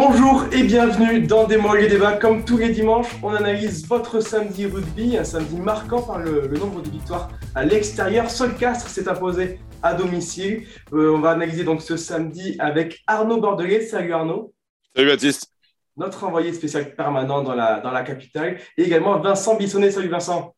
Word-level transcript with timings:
Bonjour 0.00 0.44
et 0.52 0.62
bienvenue 0.62 1.26
dans 1.26 1.48
Des 1.48 1.56
mots 1.56 1.74
et 1.74 1.88
débats. 1.88 2.12
Comme 2.12 2.44
tous 2.44 2.56
les 2.56 2.68
dimanches, 2.68 3.16
on 3.20 3.34
analyse 3.34 3.84
votre 3.88 4.20
samedi 4.20 4.64
rugby, 4.64 5.16
un 5.16 5.24
samedi 5.24 5.56
marquant 5.60 6.00
par 6.00 6.20
le, 6.20 6.46
nombre 6.56 6.82
de 6.82 6.88
victoires 6.88 7.32
à 7.56 7.64
l'extérieur. 7.64 8.30
Solcastre 8.30 8.86
s'est 8.86 9.08
imposé 9.08 9.58
à 9.82 9.94
domicile. 9.94 10.68
Euh, 10.92 11.16
on 11.16 11.18
va 11.18 11.30
analyser 11.30 11.64
donc 11.64 11.82
ce 11.82 11.96
samedi 11.96 12.54
avec 12.60 13.02
Arnaud 13.08 13.40
Bordelais. 13.40 13.80
Salut 13.80 14.12
Arnaud. 14.12 14.54
Salut 14.94 15.08
Baptiste. 15.08 15.52
Notre 15.96 16.22
envoyé 16.22 16.52
spécial 16.52 16.94
permanent 16.94 17.42
dans 17.42 17.56
la, 17.56 17.80
dans 17.80 17.90
la 17.90 18.04
capitale. 18.04 18.60
Et 18.76 18.84
également 18.84 19.18
Vincent 19.18 19.56
Bissonnet. 19.56 19.90
Salut 19.90 20.10
Vincent. 20.10 20.54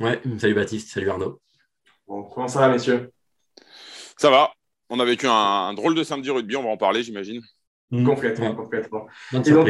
Ouais, 0.00 0.20
salut 0.36 0.54
Baptiste. 0.54 0.90
Salut 0.90 1.08
Arnaud. 1.08 1.40
Bon, 2.06 2.24
comment 2.24 2.46
ça 2.46 2.60
va 2.60 2.68
messieurs? 2.68 3.10
Ça 4.18 4.28
va. 4.28 4.52
On 4.90 5.00
a 5.00 5.04
vécu 5.06 5.26
un 5.26 5.72
drôle 5.72 5.94
de 5.94 6.04
samedi 6.04 6.28
rugby, 6.28 6.56
on 6.56 6.62
va 6.62 6.68
en 6.68 6.76
parler 6.76 7.02
j'imagine. 7.02 7.40
Mmh. 7.92 8.04
Complètement, 8.04 8.54
complètement. 8.54 9.06
Et 9.34 9.50
donc, 9.50 9.68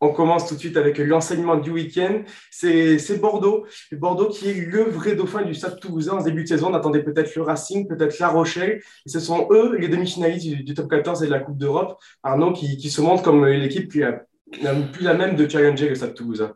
on, 0.00 0.12
commence 0.12 0.48
tout 0.48 0.54
de 0.54 0.60
suite 0.60 0.78
avec 0.78 0.96
l'enseignement 0.96 1.56
du 1.56 1.70
week-end. 1.70 2.22
C'est 2.50 3.20
Bordeaux. 3.20 3.66
Bordeaux 3.92 4.28
qui 4.28 4.48
est 4.48 4.54
le 4.54 4.84
vrai 4.84 5.14
dauphin 5.14 5.42
du 5.42 5.54
Stade 5.54 5.78
Toulousain 5.78 6.14
en 6.14 6.22
début 6.22 6.44
de 6.44 6.48
saison. 6.48 6.70
On 6.70 6.74
attendait 6.74 7.02
peut-être 7.02 7.34
le 7.36 7.42
Racing, 7.42 7.86
peut-être 7.86 8.18
La 8.18 8.28
Rochelle. 8.28 8.80
Et 9.04 9.10
ce 9.10 9.20
sont 9.20 9.46
eux, 9.50 9.76
les 9.76 9.88
demi-finalistes 9.88 10.64
du, 10.64 10.74
top 10.74 10.88
14 10.88 11.22
et 11.22 11.26
de 11.26 11.30
la 11.30 11.40
Coupe 11.40 11.58
d'Europe. 11.58 11.98
Arnaud 12.22 12.52
qui, 12.52 12.78
qui, 12.78 12.90
se 12.90 13.02
montre 13.02 13.22
comme 13.22 13.46
l'équipe 13.46 13.92
qui 13.92 14.00
n'a 14.00 14.74
plus 14.92 15.04
la 15.04 15.14
même 15.14 15.36
de 15.36 15.46
challenger 15.46 15.90
le 15.90 15.94
Stade 15.94 16.14
Toulousain. 16.14 16.54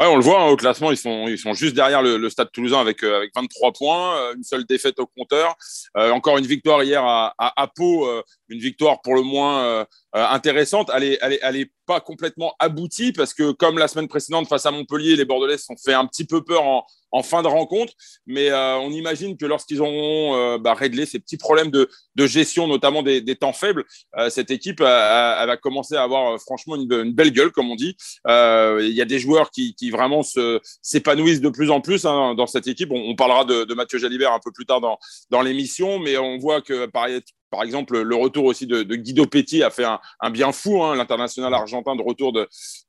Ouais, 0.00 0.06
on 0.06 0.16
le 0.16 0.22
voit 0.22 0.40
hein, 0.40 0.46
au 0.48 0.56
classement, 0.56 0.90
ils 0.90 0.96
sont, 0.96 1.28
ils 1.28 1.36
sont 1.36 1.52
juste 1.52 1.74
derrière 1.74 2.00
le, 2.00 2.30
Stade 2.30 2.50
Toulousain 2.52 2.80
avec, 2.80 3.04
euh, 3.04 3.18
avec 3.18 3.32
23 3.36 3.72
points, 3.74 4.16
euh, 4.16 4.34
une 4.34 4.42
seule 4.42 4.64
défaite 4.64 4.98
au 4.98 5.06
compteur. 5.06 5.54
Euh, 5.98 6.10
encore 6.10 6.38
une 6.38 6.46
victoire 6.46 6.82
hier 6.82 7.04
à, 7.04 7.34
à, 7.38 7.66
Pau, 7.66 8.08
une 8.48 8.60
victoire 8.60 9.02
pour 9.02 9.14
le 9.14 9.20
moins 9.20 9.84
intéressante. 10.14 10.90
Elle 10.94 11.04
est, 11.04 11.18
elle, 11.20 11.34
est, 11.34 11.40
elle 11.42 11.56
est 11.56 11.70
pas 11.84 12.00
complètement 12.00 12.54
aboutie 12.58 13.12
parce 13.12 13.34
que 13.34 13.52
comme 13.52 13.76
la 13.76 13.88
semaine 13.88 14.08
précédente 14.08 14.48
face 14.48 14.64
à 14.64 14.70
Montpellier, 14.70 15.16
les 15.16 15.26
Bordelais 15.26 15.58
sont 15.58 15.76
fait 15.76 15.92
un 15.92 16.06
petit 16.06 16.24
peu 16.24 16.42
peur 16.42 16.62
en, 16.62 16.86
en 17.12 17.22
fin 17.22 17.42
de 17.42 17.48
rencontre. 17.48 17.92
Mais 18.26 18.50
euh, 18.50 18.76
on 18.76 18.90
imagine 18.90 19.36
que 19.36 19.46
lorsqu'ils 19.46 19.80
auront 19.80 20.36
euh, 20.36 20.58
bah, 20.58 20.74
réglé 20.74 21.06
ces 21.06 21.18
petits 21.18 21.36
problèmes 21.36 21.70
de, 21.70 21.88
gestion, 22.26 22.66
notamment 22.66 23.02
des, 23.02 23.36
temps 23.36 23.54
faibles, 23.54 23.86
euh, 24.18 24.28
cette 24.28 24.50
équipe 24.50 24.80
elle 24.80 24.86
va 25.46 25.56
commencer 25.56 25.96
à 25.96 26.02
avoir 26.02 26.38
franchement 26.38 26.76
une, 26.76 27.12
belle 27.12 27.32
gueule, 27.32 27.50
comme 27.50 27.70
on 27.70 27.76
dit. 27.76 27.96
Il 28.26 28.92
y 28.92 29.00
a 29.00 29.06
des 29.06 29.18
joueurs 29.18 29.50
qui, 29.50 29.74
vraiment 29.90 30.22
s'épanouissent 30.82 31.40
de 31.40 31.48
plus 31.48 31.70
en 31.70 31.80
plus 31.80 32.04
hein, 32.04 32.34
dans 32.34 32.46
cette 32.46 32.66
équipe. 32.66 32.90
On, 32.92 33.14
parlera 33.14 33.44
de, 33.44 33.72
Mathieu 33.74 33.98
Jalibert 33.98 34.32
un 34.32 34.38
peu 34.38 34.52
plus 34.52 34.66
tard 34.66 34.80
dans, 35.30 35.42
l'émission, 35.42 35.98
mais 35.98 36.18
on 36.18 36.36
voit 36.36 36.60
que 36.60 36.86
par, 36.86 37.62
exemple, 37.62 38.02
le 38.02 38.16
retour 38.16 38.44
aussi 38.44 38.66
de, 38.66 38.82
Guido 38.82 39.24
Petit 39.24 39.62
a 39.62 39.70
fait 39.70 39.86
un, 40.20 40.30
bien 40.30 40.52
fou. 40.52 40.82
Hein, 40.82 40.96
L'international 40.96 41.54
argentin 41.54 41.96
de 41.96 42.02
retour 42.02 42.34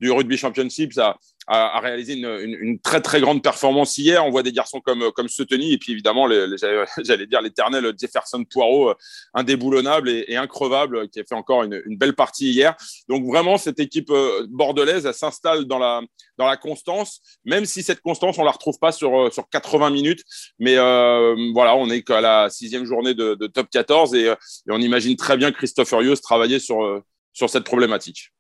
du 0.02 0.12
Rugby 0.12 0.38
Championship, 0.38 0.92
ça, 0.92 1.18
a, 1.52 1.80
réalisé 1.82 2.14
une, 2.14 2.58
une, 2.62 2.80
très 2.80 3.02
très 3.02 3.20
grande 3.20 3.44
performance 3.44 3.98
hier. 3.98 4.26
On 4.26 4.32
voit 4.32 4.44
des 4.44 4.54
garçons 4.54 4.80
comme 4.80 5.12
comme 5.12 5.28
Seteny 5.28 5.74
et 5.74 5.78
puis 5.78 5.92
évidemment, 5.92 6.28
j'allais 7.04 7.28
dire 7.28 7.42
l'éternel 7.42 7.94
Jefferson 8.00 8.46
Poirot, 8.46 8.92
euh, 8.92 8.96
indéboulonnable 9.34 10.10
et, 10.10 10.26
et, 10.30 10.38
increvable, 10.38 11.10
qui 11.10 11.20
a 11.20 11.24
fait 11.26 11.36
encore 11.36 11.64
une, 11.64 11.82
une, 11.86 11.98
belle 11.98 12.16
partie 12.16 12.52
hier. 12.52 12.76
Donc 13.10 13.26
vraiment, 13.26 13.58
cette 13.58 13.80
équipe 13.80 14.12
euh, 14.12 14.48
bordelaise, 14.50 15.06
elle 15.06 15.14
s'installe 15.14 15.66
dans 15.66 15.78
la 15.80 16.02
dans 16.38 16.48
la 16.48 16.56
constance, 16.56 17.22
même 17.44 17.66
si 17.66 17.84
cette 17.84 18.02
constance 18.02 18.38
on 18.38 18.46
la 18.46 18.52
retrouve 18.52 18.80
pas 18.80 18.94
sur 18.94 19.20
euh, 19.20 19.30
sur 19.30 19.50
80 19.50 19.90
minutes. 19.90 20.24
Mais 20.58 20.78
euh, 20.78 21.36
voilà, 21.54 21.76
on 21.76 21.90
est 21.90 22.02
qu'à 22.02 22.22
la 22.22 22.50
sixième 22.50 22.86
journée 22.86 23.14
de, 23.14 23.36
de 23.36 23.48
top 23.48 23.70
14 23.70 24.16
et, 24.16 24.28
et, 24.28 24.36
on 24.70 24.80
imagine 24.80 25.18
très 25.18 25.36
bien 25.36 25.52
Christophe 25.52 25.90
Furios 25.90 26.16
travailler 26.16 26.60
sur 26.60 27.02
sur 27.34 27.50
cette 27.50 27.66
problématique. 27.66 28.32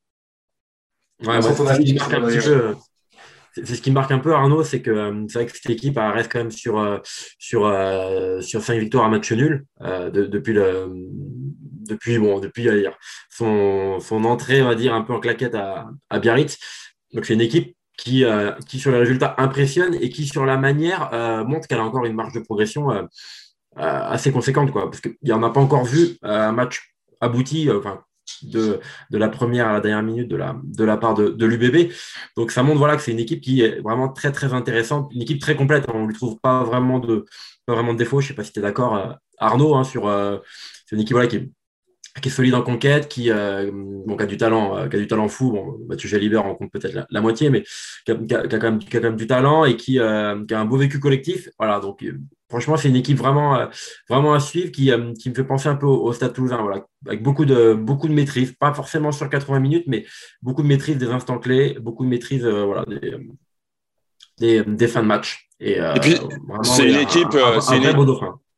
Ouais, 1.21 1.37
ouais, 1.37 1.51
c'est 3.53 3.75
ce 3.75 3.81
qui 3.81 3.89
me 3.89 3.95
marque 3.95 4.11
un 4.11 4.19
peu, 4.19 4.33
Arnaud, 4.33 4.63
c'est 4.63 4.81
que 4.81 4.91
euh, 4.91 5.25
c'est 5.27 5.39
vrai 5.39 5.45
que 5.45 5.51
cette 5.55 5.69
équipe 5.69 5.97
reste 5.97 6.31
quand 6.31 6.39
même 6.39 6.51
sur, 6.51 6.79
euh, 6.79 6.99
sur, 7.37 7.65
euh, 7.65 8.39
sur 8.41 8.61
cinq 8.61 8.79
victoires 8.79 9.05
à 9.05 9.09
match 9.09 9.31
nul 9.31 9.65
depuis, 9.81 10.53
depuis, 10.53 12.17
bon, 12.17 12.39
depuis 12.39 12.69
son, 13.29 13.99
son 13.99 14.23
entrée, 14.23 14.61
on 14.61 14.67
va 14.67 14.75
dire, 14.75 14.93
un 14.93 15.01
peu 15.01 15.13
en 15.13 15.19
claquette 15.19 15.55
à, 15.55 15.89
à 16.09 16.19
Biarritz. 16.19 16.57
Donc, 17.13 17.25
c'est 17.25 17.33
une 17.33 17.41
équipe 17.41 17.75
qui, 17.97 18.23
qui, 18.67 18.79
sur 18.79 18.91
les 18.91 18.97
résultats, 18.97 19.35
impressionne 19.37 19.95
et 19.95 20.09
qui, 20.09 20.25
sur 20.25 20.45
la 20.45 20.57
manière, 20.57 21.09
montre 21.45 21.67
qu'elle 21.67 21.79
a 21.79 21.83
encore 21.83 22.05
une 22.05 22.15
marge 22.15 22.33
de 22.33 22.39
progression 22.39 23.07
assez 23.75 24.31
conséquente, 24.31 24.71
quoi, 24.71 24.89
parce 24.89 25.01
qu'il 25.01 25.15
n'y 25.23 25.33
en 25.33 25.43
a 25.43 25.49
pas 25.49 25.59
encore 25.59 25.83
vu 25.83 26.17
un 26.21 26.53
match 26.53 26.93
abouti, 27.19 27.69
de, 28.47 28.79
la 29.11 29.29
première 29.29 29.67
à 29.67 29.73
la 29.73 29.81
dernière 29.81 30.03
minute 30.03 30.27
de 30.27 30.35
la, 30.83 30.97
part 30.97 31.13
de, 31.13 31.29
de 31.29 31.45
l'UBB. 31.45 31.91
Donc 32.37 32.51
ça 32.51 32.63
montre 32.63 32.79
voilà, 32.79 32.95
que 32.95 33.01
c'est 33.01 33.11
une 33.11 33.19
équipe 33.19 33.41
qui 33.41 33.61
est 33.61 33.79
vraiment 33.81 34.09
très 34.09 34.31
très 34.31 34.53
intéressante, 34.53 35.11
une 35.13 35.21
équipe 35.21 35.41
très 35.41 35.55
complète. 35.55 35.85
On 35.93 36.03
ne 36.03 36.07
lui 36.07 36.15
trouve 36.15 36.39
pas 36.39 36.63
vraiment 36.63 36.99
de, 36.99 37.25
pas 37.65 37.73
vraiment 37.73 37.93
de 37.93 37.97
défaut. 37.97 38.21
Je 38.21 38.25
ne 38.25 38.27
sais 38.29 38.35
pas 38.35 38.43
si 38.43 38.51
tu 38.51 38.59
es 38.59 38.61
d'accord, 38.61 38.95
euh, 38.95 39.13
Arnaud, 39.37 39.75
hein, 39.75 39.83
sur 39.83 40.07
euh, 40.07 40.37
une 40.91 40.99
équipe 41.01 41.17
qui, 41.29 41.35
est, 41.37 41.49
qui 42.21 42.29
est 42.29 42.31
solide 42.31 42.55
en 42.55 42.61
conquête, 42.61 43.07
qui, 43.07 43.31
euh, 43.31 43.71
bon, 43.71 44.17
qui 44.17 44.23
a 44.23 44.25
du 44.25 44.37
talent, 44.37 44.89
qui 44.89 44.95
a 44.95 44.99
du 44.99 45.07
talent 45.07 45.27
fou. 45.27 45.51
Bon, 45.51 45.77
Mathieu 45.87 46.09
Jalibert 46.09 46.45
en 46.45 46.55
compte 46.55 46.71
peut-être 46.71 47.05
la, 47.09 47.21
moitié, 47.21 47.49
mais 47.49 47.63
qui 48.05 48.11
a, 48.11 48.15
qui, 48.15 48.35
a, 48.35 48.47
quand 48.47 48.63
même, 48.63 48.79
qui 48.79 48.97
a, 48.97 48.99
quand 48.99 49.07
même, 49.07 49.15
du 49.15 49.27
talent 49.27 49.65
et 49.65 49.77
qui, 49.77 49.93
qui 49.93 49.99
a 49.99 50.35
un 50.35 50.65
beau 50.65 50.77
vécu 50.77 50.99
collectif. 50.99 51.49
Voilà, 51.57 51.79
donc 51.79 52.03
franchement, 52.51 52.77
c'est 52.77 52.89
une 52.89 52.97
équipe 52.97 53.17
vraiment, 53.17 53.57
euh, 53.57 53.65
vraiment 54.09 54.33
à 54.33 54.39
suivre 54.39 54.71
qui, 54.71 54.91
euh, 54.91 55.13
qui, 55.13 55.29
me 55.29 55.33
fait 55.33 55.45
penser 55.45 55.69
un 55.69 55.75
peu 55.75 55.87
au, 55.87 56.11
Stade 56.13 56.33
Toulousain, 56.33 56.61
voilà, 56.61 56.85
avec 57.07 57.23
beaucoup 57.23 57.45
de, 57.45 57.73
beaucoup 57.73 58.07
de 58.07 58.13
maîtrise, 58.13 58.51
pas 58.51 58.73
forcément 58.73 59.11
sur 59.11 59.29
80 59.29 59.59
minutes, 59.59 59.85
mais 59.87 60.05
beaucoup 60.41 60.61
de 60.61 60.67
maîtrise 60.67 60.97
des 60.97 61.07
instants 61.07 61.39
clés, 61.39 61.77
beaucoup 61.79 62.03
de 62.03 62.09
maîtrise 62.09 62.45
euh, 62.45 62.65
voilà, 62.65 62.85
des, 64.37 64.63
des, 64.63 64.87
fins 64.87 65.01
de 65.01 65.07
match. 65.07 65.47
Et, 65.59 65.79
puis, 66.01 66.17
c'est 66.63 66.89
une 66.89 66.97
équipe, 66.97 67.37
c'est 67.61 67.77
une, 67.77 67.85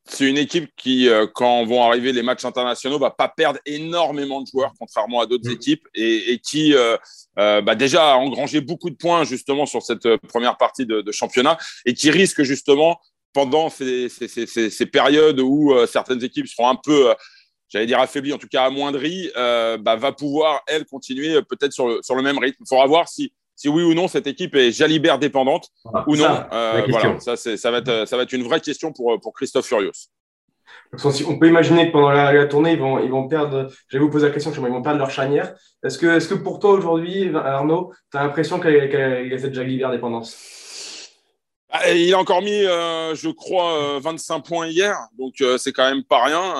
c'est 0.06 0.28
une 0.28 0.36
équipe 0.36 0.70
qui, 0.76 1.08
quand 1.34 1.64
vont 1.64 1.82
arriver 1.82 2.12
les 2.12 2.22
matchs 2.22 2.44
internationaux, 2.44 2.98
va 2.98 3.10
pas 3.10 3.28
perdre 3.28 3.58
énormément 3.64 4.42
de 4.42 4.46
joueurs, 4.46 4.72
contrairement 4.78 5.20
à 5.20 5.26
d'autres 5.26 5.48
mm. 5.48 5.54
équipes, 5.54 5.88
et, 5.94 6.38
qui 6.44 6.74
bah 7.36 7.74
déjà 7.74 8.12
a 8.12 8.16
engrangé 8.16 8.60
beaucoup 8.60 8.90
de 8.90 8.96
points 8.96 9.24
justement 9.24 9.64
sur 9.64 9.82
cette 9.82 10.16
première 10.28 10.58
partie 10.58 10.84
de, 10.84 11.00
de 11.00 11.12
championnat, 11.12 11.56
et 11.86 11.94
qui 11.94 12.10
risque 12.10 12.42
justement 12.42 13.00
pendant 13.34 13.68
ces, 13.68 14.08
périodes 14.90 15.40
où 15.40 15.74
euh, 15.74 15.86
certaines 15.86 16.24
équipes 16.24 16.46
seront 16.46 16.68
un 16.68 16.76
peu, 16.76 17.10
euh, 17.10 17.14
j'allais 17.68 17.84
dire 17.84 17.98
affaiblies, 17.98 18.32
en 18.32 18.38
tout 18.38 18.48
cas 18.48 18.64
amoindries, 18.64 19.30
euh, 19.36 19.76
bah, 19.76 19.96
va 19.96 20.12
pouvoir, 20.12 20.62
elle, 20.66 20.86
continuer 20.86 21.42
peut-être 21.42 21.72
sur 21.72 21.88
le, 21.88 22.00
sur 22.02 22.14
le 22.14 22.22
même 22.22 22.38
rythme. 22.38 22.62
Il 22.64 22.68
faudra 22.68 22.86
voir 22.86 23.08
si, 23.08 23.34
si 23.64 23.70
oui 23.70 23.82
ou 23.82 23.94
non 23.94 24.08
cette 24.08 24.26
équipe 24.26 24.54
est 24.56 24.72
Jalibert 24.72 25.18
dépendante 25.18 25.70
ou 26.06 26.16
non. 26.16 26.44
voilà, 26.50 27.18
ça, 27.18 27.34
ça, 27.36 27.70
va 27.70 27.78
être, 27.78 28.06
ça 28.06 28.18
va 28.18 28.24
être 28.24 28.32
une 28.34 28.42
vraie 28.42 28.60
question 28.60 28.92
pour, 28.92 29.18
pour 29.22 29.32
Christophe 29.32 29.64
Furios. 29.64 30.10
On 31.26 31.38
peut 31.38 31.48
imaginer 31.48 31.86
que 31.86 31.92
pendant 31.92 32.10
la, 32.10 32.44
tournée, 32.44 32.72
ils 32.72 32.78
vont, 32.78 32.98
ils 32.98 33.10
vont 33.10 33.26
perdre. 33.26 33.70
Je 33.88 33.96
vais 33.96 34.04
vous 34.04 34.10
poser 34.10 34.26
la 34.26 34.34
question, 34.34 34.52
ils 34.52 34.60
vont 34.60 34.82
perdre 34.82 34.98
leur 34.98 35.10
charnière. 35.10 35.54
Est-ce 35.82 35.96
que, 35.96 36.06
est 36.06 36.28
que 36.28 36.34
pour 36.34 36.58
toi 36.58 36.72
aujourd'hui, 36.72 37.34
Arnaud, 37.34 37.92
tu 38.12 38.18
as 38.18 38.24
l'impression 38.24 38.60
qu'il 38.60 38.74
y, 38.74 39.34
a 39.34 39.38
cette 39.38 39.54
Jalibert 39.54 39.90
dépendance? 39.90 40.36
Ah, 41.70 41.90
il 41.90 42.12
a 42.12 42.18
encore 42.18 42.42
mis, 42.42 42.64
euh, 42.66 43.14
je 43.14 43.30
crois, 43.30 43.98
25 43.98 44.36
euh, 44.36 44.40
points 44.40 44.66
hier, 44.66 44.94
donc 45.18 45.40
euh, 45.40 45.56
c'est 45.56 45.72
quand 45.72 45.88
même 45.88 46.04
pas 46.04 46.22
rien. 46.22 46.54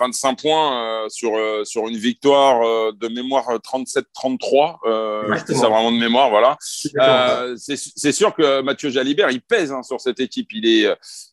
25 0.00 0.40
points 0.40 1.06
sur, 1.08 1.32
sur 1.64 1.88
une 1.88 1.96
victoire 1.96 2.92
de 2.92 3.08
mémoire 3.08 3.46
37-33. 3.58 5.36
c'est 5.46 5.54
ça 5.54 5.68
vraiment 5.68 5.92
de 5.92 5.98
mémoire, 5.98 6.30
voilà. 6.30 6.56
c'est 7.56 8.12
sûr 8.12 8.34
que 8.34 8.62
Mathieu 8.62 8.90
Jalibert, 8.90 9.30
il 9.30 9.40
pèse 9.40 9.72
hein, 9.72 9.82
sur 9.82 10.00
cette 10.00 10.20
équipe. 10.20 10.48
Il 10.52 10.66
est, 10.66 10.88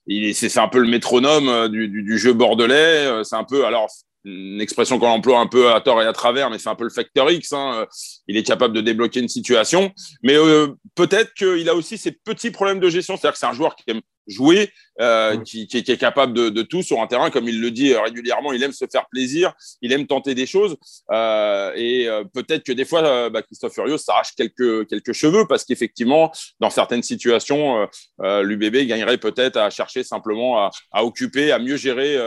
il 0.06 0.25
est, 0.25 0.33
c'est 0.33 0.59
un 0.59 0.68
peu 0.68 0.80
le 0.80 0.88
métronome 0.88 1.69
du, 1.69 1.88
du, 1.88 2.03
du 2.03 2.18
jeu 2.18 2.33
bordelais. 2.33 3.24
C'est 3.24 3.36
un 3.36 3.44
peu, 3.44 3.65
alors 3.65 3.89
une 4.27 4.59
expression 4.59 5.00
qu'on 5.00 5.07
emploie 5.07 5.39
un 5.39 5.47
peu 5.47 5.71
à 5.71 5.80
tort 5.81 6.01
et 6.01 6.06
à 6.06 6.13
travers, 6.13 6.50
mais 6.50 6.59
c'est 6.59 6.69
un 6.69 6.75
peu 6.75 6.83
le 6.83 6.89
facteur 6.89 7.31
X. 7.31 7.53
Hein. 7.53 7.88
Il 8.27 8.36
est 8.36 8.44
capable 8.44 8.75
de 8.75 8.81
débloquer 8.81 9.21
une 9.21 9.30
situation. 9.30 9.92
Mais 10.21 10.36
euh, 10.36 10.68
peut-être 10.95 11.33
qu'il 11.33 11.68
a 11.69 11.75
aussi 11.75 11.97
ses 11.97 12.12
petits 12.12 12.51
problèmes 12.51 12.80
de 12.80 12.89
gestion. 12.89 13.15
C'est-à-dire 13.15 13.33
que 13.33 13.39
c'est 13.39 13.45
un 13.45 13.53
joueur 13.53 13.75
qui 13.75 13.83
aime 13.88 14.01
jouer, 14.27 14.71
euh, 14.99 15.38
qui, 15.38 15.67
qui, 15.67 15.77
est 15.77 15.97
capable 15.97 16.33
de, 16.33 16.49
de, 16.49 16.61
tout 16.63 16.81
sur 16.81 17.01
un 17.01 17.07
terrain, 17.07 17.29
comme 17.29 17.47
il 17.47 17.61
le 17.61 17.69
dit 17.69 17.94
euh, 17.94 18.01
régulièrement. 18.01 18.51
Il 18.51 18.63
aime 18.63 18.71
se 18.71 18.85
faire 18.91 19.05
plaisir, 19.11 19.53
il 19.83 19.94
aime 19.94 20.07
tenter 20.07 20.33
des 20.33 20.47
choses. 20.47 20.75
Euh, 21.11 21.71
et 21.75 22.07
peut-être 22.33 22.63
que 22.63 22.71
des 22.71 22.85
fois, 22.85 23.29
bah, 23.29 23.44
Christophe 23.44 23.73
Furios 23.73 23.99
s'arrache 23.99 24.33
quelques, 24.35 24.88
quelques 24.88 25.13
cheveux 25.13 25.45
parce 25.47 25.65
qu'effectivement, 25.65 26.31
dans 26.59 26.71
certaines 26.71 27.03
situations, 27.03 27.88
l'UBB 28.19 28.88
gagnerait 28.88 29.17
peut-être 29.17 29.57
à 29.57 29.69
chercher 29.69 30.03
simplement 30.03 30.59
à, 30.59 30.71
à, 30.91 31.03
occuper, 31.03 31.51
à 31.51 31.59
mieux 31.59 31.77
gérer 31.77 32.17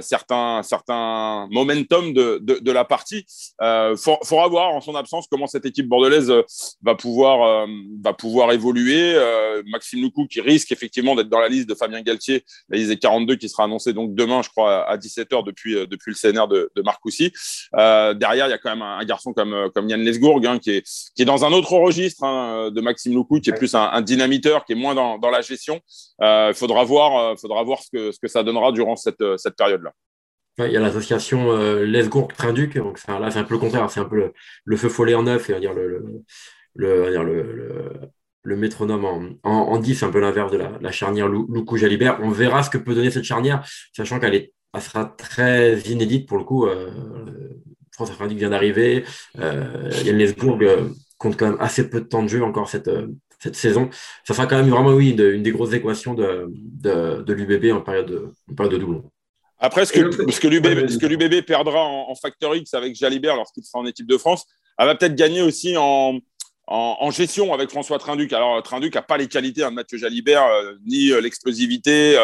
certains, 0.00 0.62
certains 0.62 1.48
momentum 1.50 2.12
de, 2.12 2.38
de, 2.42 2.58
de 2.58 2.72
la 2.72 2.84
partie. 2.84 3.24
Il 3.62 3.94
faudra 3.96 4.48
voir 4.48 4.70
en 4.70 4.80
son 4.80 4.94
absence 4.94 5.26
comment 5.30 5.46
cette 5.46 5.64
équipe 5.64 5.88
bordelaise 5.88 6.32
va 6.82 6.94
pouvoir, 6.94 7.66
va 8.02 8.12
pouvoir 8.12 8.52
évoluer. 8.52 9.18
Maxime 9.66 10.02
Loukou 10.02 10.26
qui 10.26 10.40
risque 10.40 10.72
effectivement 10.72 11.14
d'être 11.14 11.28
dans 11.28 11.40
la 11.40 11.48
liste 11.48 11.68
de 11.68 11.74
Fabien 11.86 12.02
Galtier, 12.02 12.44
la 12.68 12.78
liste 12.78 12.90
des 12.90 12.98
42 12.98 13.36
qui 13.36 13.48
sera 13.48 13.64
annoncée 13.64 13.92
donc 13.92 14.14
demain, 14.14 14.42
je 14.42 14.48
crois, 14.50 14.88
à 14.88 14.96
17h 14.96 15.44
depuis, 15.44 15.74
depuis 15.86 16.12
le 16.12 16.14
CNR 16.14 16.48
de, 16.48 16.70
de 16.74 16.82
Marcoussis. 16.82 17.32
derrière, 17.72 18.46
il 18.46 18.50
y 18.50 18.52
a 18.52 18.58
quand 18.58 18.70
même 18.70 18.82
un, 18.82 19.04
garçon 19.04 19.32
comme, 19.32 19.70
comme 19.74 19.88
Yann 19.88 20.00
Lesgourg 20.00 20.40
hein, 20.44 20.58
qui, 20.58 20.70
est, 20.70 20.82
qui 21.14 21.22
est 21.22 21.26
dans 21.26 21.44
un 21.44 21.52
autre 21.52 21.72
registre 21.72 22.24
hein, 22.24 22.70
de 22.72 22.80
Maxime 22.80 23.14
Loucou, 23.14 23.40
qui 23.40 23.50
est 23.50 23.54
plus 23.56 23.74
un, 23.74 24.02
dynamiteur, 24.02 24.64
qui 24.64 24.72
est 24.72 24.76
moins 24.76 24.94
dans, 24.94 25.18
dans 25.18 25.30
la 25.30 25.40
gestion. 25.40 25.80
Il 26.20 26.52
faudra 26.54 26.84
voir, 26.84 27.38
faudra 27.38 27.62
voir 27.62 27.82
ce, 27.82 27.90
que, 27.92 28.12
ce 28.12 28.18
que 28.18 28.28
ça 28.28 28.42
donnera 28.42 28.72
durant 28.72 28.96
cette, 28.96 29.22
cette 29.36 29.56
période-là. 29.56 29.92
Il 30.58 30.70
y 30.70 30.76
a 30.76 30.80
l'association 30.80 31.52
euh, 31.52 31.84
Lesgourg 31.84 32.28
Trinduc, 32.28 32.78
donc 32.78 32.98
là 33.06 33.30
c'est 33.30 33.38
un 33.38 33.44
peu 33.44 33.54
le 33.54 33.60
contraire, 33.60 33.90
c'est 33.90 34.00
un 34.00 34.06
peu 34.06 34.32
le, 34.64 34.76
feu 34.76 34.88
follet 34.88 35.14
en 35.14 35.24
neuf 35.24 35.50
et 35.50 35.60
dire 35.60 35.74
le, 35.74 35.88
le, 36.74 37.10
le, 37.10 37.92
le, 38.46 38.56
métronome 38.56 39.04
en, 39.04 39.50
en, 39.50 39.78
10, 39.78 39.94
c'est 39.94 40.04
un 40.06 40.10
peu 40.10 40.20
l'inverse 40.20 40.52
de 40.52 40.58
la, 40.58 40.92
charnière 40.92 41.28
Loukou 41.28 41.76
Jalibert. 41.76 42.18
On 42.22 42.30
verra 42.30 42.62
ce 42.62 42.70
que 42.70 42.78
peut 42.78 42.94
donner 42.94 43.10
cette 43.10 43.24
charnière, 43.24 43.66
sachant 43.92 44.20
qu'elle 44.20 44.34
est, 44.34 44.52
sera 44.80 45.04
très 45.04 45.78
inédite 45.80 46.28
pour 46.28 46.38
le 46.38 46.44
coup. 46.44 46.66
Euh, 46.66 46.90
France 47.96 48.12
Trinduc 48.12 48.36
vient 48.36 48.50
d'arriver, 48.50 49.04
euh, 49.38 49.90
Yann 50.04 50.18
Lesgourg 50.18 50.58
euh, 50.60 50.90
compte 51.16 51.36
quand 51.36 51.46
même 51.46 51.60
assez 51.60 51.88
peu 51.88 52.02
de 52.02 52.06
temps 52.06 52.22
de 52.22 52.28
jeu 52.28 52.44
encore 52.44 52.68
cette, 52.68 52.88
euh, 52.88 53.06
cette 53.38 53.56
saison. 53.56 53.88
Ça 54.24 54.34
sera 54.34 54.46
quand 54.46 54.56
même 54.56 54.68
vraiment 54.68 54.90
oui, 54.90 55.10
une, 55.10 55.42
des 55.42 55.50
grosses 55.50 55.72
équations 55.72 56.12
de, 56.12 56.46
de, 56.50 57.22
de 57.22 57.32
l'UBB 57.32 57.74
en 57.74 57.80
période 57.80 58.06
de, 58.06 58.32
en 58.50 58.54
période 58.54 58.74
de 58.74 58.78
doublon. 58.78 59.10
Après, 59.58 59.86
ce 59.86 59.92
que, 59.94 60.30
ce 60.30 60.38
que 60.38 61.06
l'UBB 61.06 61.46
perdra 61.46 61.82
en, 61.82 62.14
Factor 62.14 62.54
X 62.54 62.74
avec 62.74 62.94
Jalibert 62.94 63.36
lorsqu'il 63.36 63.64
sera 63.64 63.78
en 63.78 63.86
équipe 63.86 64.06
de 64.06 64.18
France, 64.18 64.44
elle 64.78 64.86
va 64.86 64.94
peut-être 64.94 65.14
gagner 65.14 65.40
aussi 65.40 65.74
en, 65.78 66.18
en, 66.66 67.10
gestion 67.10 67.54
avec 67.54 67.70
François 67.70 67.98
Trinduc. 67.98 68.32
Alors, 68.32 68.62
Trinduc 68.62 68.94
n'a 68.94 69.02
pas 69.02 69.16
les 69.16 69.28
qualités 69.28 69.62
hein, 69.62 69.70
de 69.70 69.76
Mathieu 69.76 69.98
Jalibert, 69.98 70.44
euh, 70.44 70.74
ni 70.84 71.12
euh, 71.12 71.20
l'explosivité, 71.20 72.18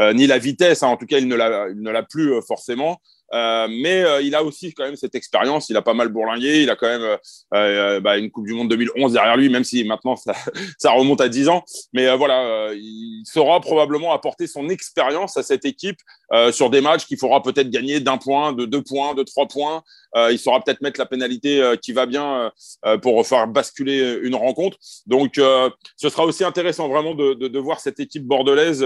euh, 0.00 0.12
ni 0.12 0.26
la 0.26 0.38
vitesse. 0.38 0.82
Hein. 0.82 0.88
En 0.88 0.96
tout 0.96 1.06
cas, 1.06 1.18
il 1.18 1.28
ne 1.28 1.90
l'a 1.90 2.02
plus 2.02 2.40
forcément. 2.42 3.00
Euh, 3.32 3.66
mais 3.70 4.04
euh, 4.04 4.20
il 4.20 4.34
a 4.34 4.44
aussi 4.44 4.74
quand 4.74 4.84
même 4.84 4.96
cette 4.96 5.14
expérience. 5.14 5.68
Il 5.70 5.76
a 5.76 5.82
pas 5.82 5.94
mal 5.94 6.08
bourlingué. 6.08 6.62
Il 6.62 6.70
a 6.70 6.76
quand 6.76 6.86
même 6.86 7.18
euh, 7.54 8.00
bah, 8.00 8.18
une 8.18 8.30
Coupe 8.30 8.46
du 8.46 8.52
Monde 8.52 8.68
2011 8.68 9.12
derrière 9.12 9.36
lui, 9.36 9.48
même 9.48 9.64
si 9.64 9.84
maintenant 9.84 10.16
ça, 10.16 10.34
remonte 10.92 11.20
à 11.20 11.28
10 11.28 11.48
ans. 11.48 11.64
Mais 11.92 12.14
voilà, 12.16 12.72
il 12.74 13.22
saura 13.24 13.60
probablement 13.60 14.12
apporter 14.12 14.46
son 14.46 14.68
expérience 14.68 15.36
à 15.36 15.42
cette 15.42 15.64
équipe 15.64 15.98
sur 16.52 16.70
des 16.70 16.80
matchs 16.80 17.06
qu'il 17.06 17.18
faudra 17.18 17.42
peut-être 17.42 17.70
gagner 17.70 18.00
d'un 18.00 18.18
point, 18.18 18.52
de 18.52 18.64
deux 18.64 18.82
points, 18.82 19.14
de 19.14 19.22
trois 19.22 19.46
points. 19.46 19.82
il 20.30 20.38
saura 20.38 20.62
peut-être 20.62 20.80
mettre 20.80 20.98
la 20.98 21.06
pénalité 21.06 21.74
qui 21.80 21.92
va 21.92 22.06
bien 22.06 22.50
pour 23.02 23.24
faire 23.26 23.46
basculer 23.46 24.18
une 24.22 24.34
rencontre. 24.34 24.76
Donc, 25.06 25.34
ce 25.36 26.08
sera 26.08 26.24
aussi 26.24 26.44
intéressant 26.44 26.88
vraiment 26.88 27.14
de 27.14 27.58
voir 27.58 27.80
cette 27.80 28.00
équipe 28.00 28.24
bordelaise 28.24 28.84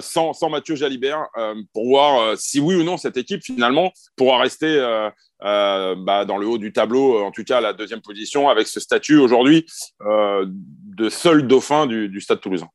sans, 0.00 0.32
sans 0.32 0.50
Mathieu 0.50 0.76
Jalibert 0.76 1.26
pour 1.72 1.86
voir 1.86 2.38
si 2.38 2.60
oui 2.60 2.76
ou 2.76 2.84
non 2.84 2.96
cette 2.96 3.16
équipe 3.16 3.42
finalement 3.58 3.92
pourra 4.16 4.38
rester 4.38 4.78
euh, 4.78 5.10
euh, 5.42 5.96
bah, 5.96 6.24
dans 6.24 6.38
le 6.38 6.46
haut 6.46 6.58
du 6.58 6.72
tableau, 6.72 7.24
en 7.24 7.32
tout 7.32 7.42
cas 7.42 7.58
à 7.58 7.60
la 7.60 7.72
deuxième 7.72 8.00
position, 8.00 8.48
avec 8.48 8.68
ce 8.68 8.78
statut 8.78 9.16
aujourd'hui 9.16 9.66
euh, 10.06 10.46
de 10.46 11.08
seul 11.08 11.44
dauphin 11.48 11.86
du, 11.86 12.20
Stade 12.20 12.40
toulousain. 12.40 12.68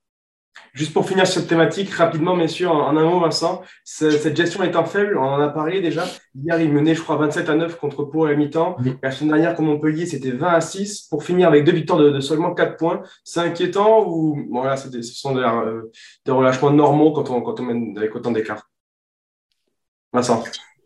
Juste 0.74 0.92
pour 0.92 1.08
finir 1.08 1.26
cette 1.26 1.48
thématique, 1.48 1.90
rapidement, 1.92 2.36
messieurs, 2.36 2.68
en, 2.68 2.98
un 2.98 3.04
mot, 3.04 3.20
Vincent, 3.22 3.62
cette 3.86 4.36
gestion 4.36 4.62
étant 4.64 4.84
faible, 4.84 5.18
on 5.18 5.24
en 5.24 5.40
a 5.40 5.48
parlé 5.48 5.82
déjà. 5.82 6.04
Hier, 6.36 6.60
il 6.60 6.72
menait, 6.74 6.96
je 6.96 7.02
crois, 7.02 7.16
27 7.16 7.50
à 7.50 7.56
9 7.56 7.78
contre 7.78 8.04
Pau 8.04 8.26
à 8.26 8.32
la 8.32 8.36
mi-temps. 8.36 8.76
La 9.02 9.12
semaine 9.12 9.32
dernière, 9.32 9.56
comme 9.56 9.68
Montpellier, 9.68 10.06
c'était 10.06 10.32
20 10.32 10.48
à 10.48 10.62
6 10.62 11.08
pour 11.10 11.24
finir 11.24 11.48
avec 11.48 11.64
deux 11.64 11.72
victoires 11.72 12.00
de, 12.00 12.20
seulement 12.20 12.54
4 12.54 12.76
points. 12.76 13.04
C'est 13.24 13.40
inquiétant 13.40 14.06
ou 14.08 14.48
voilà, 14.52 14.76
ce 14.76 15.02
sont 15.02 15.36
des, 15.36 16.32
relâchements 16.32 16.72
normaux 16.72 17.14
quand 17.14 17.30
on, 17.30 17.42
quand 17.42 17.60
on 17.60 17.64
mène 17.64 17.98
avec 17.98 18.14
autant 18.16 18.32
d'écart? 18.32 18.68
Vincent 20.14 20.44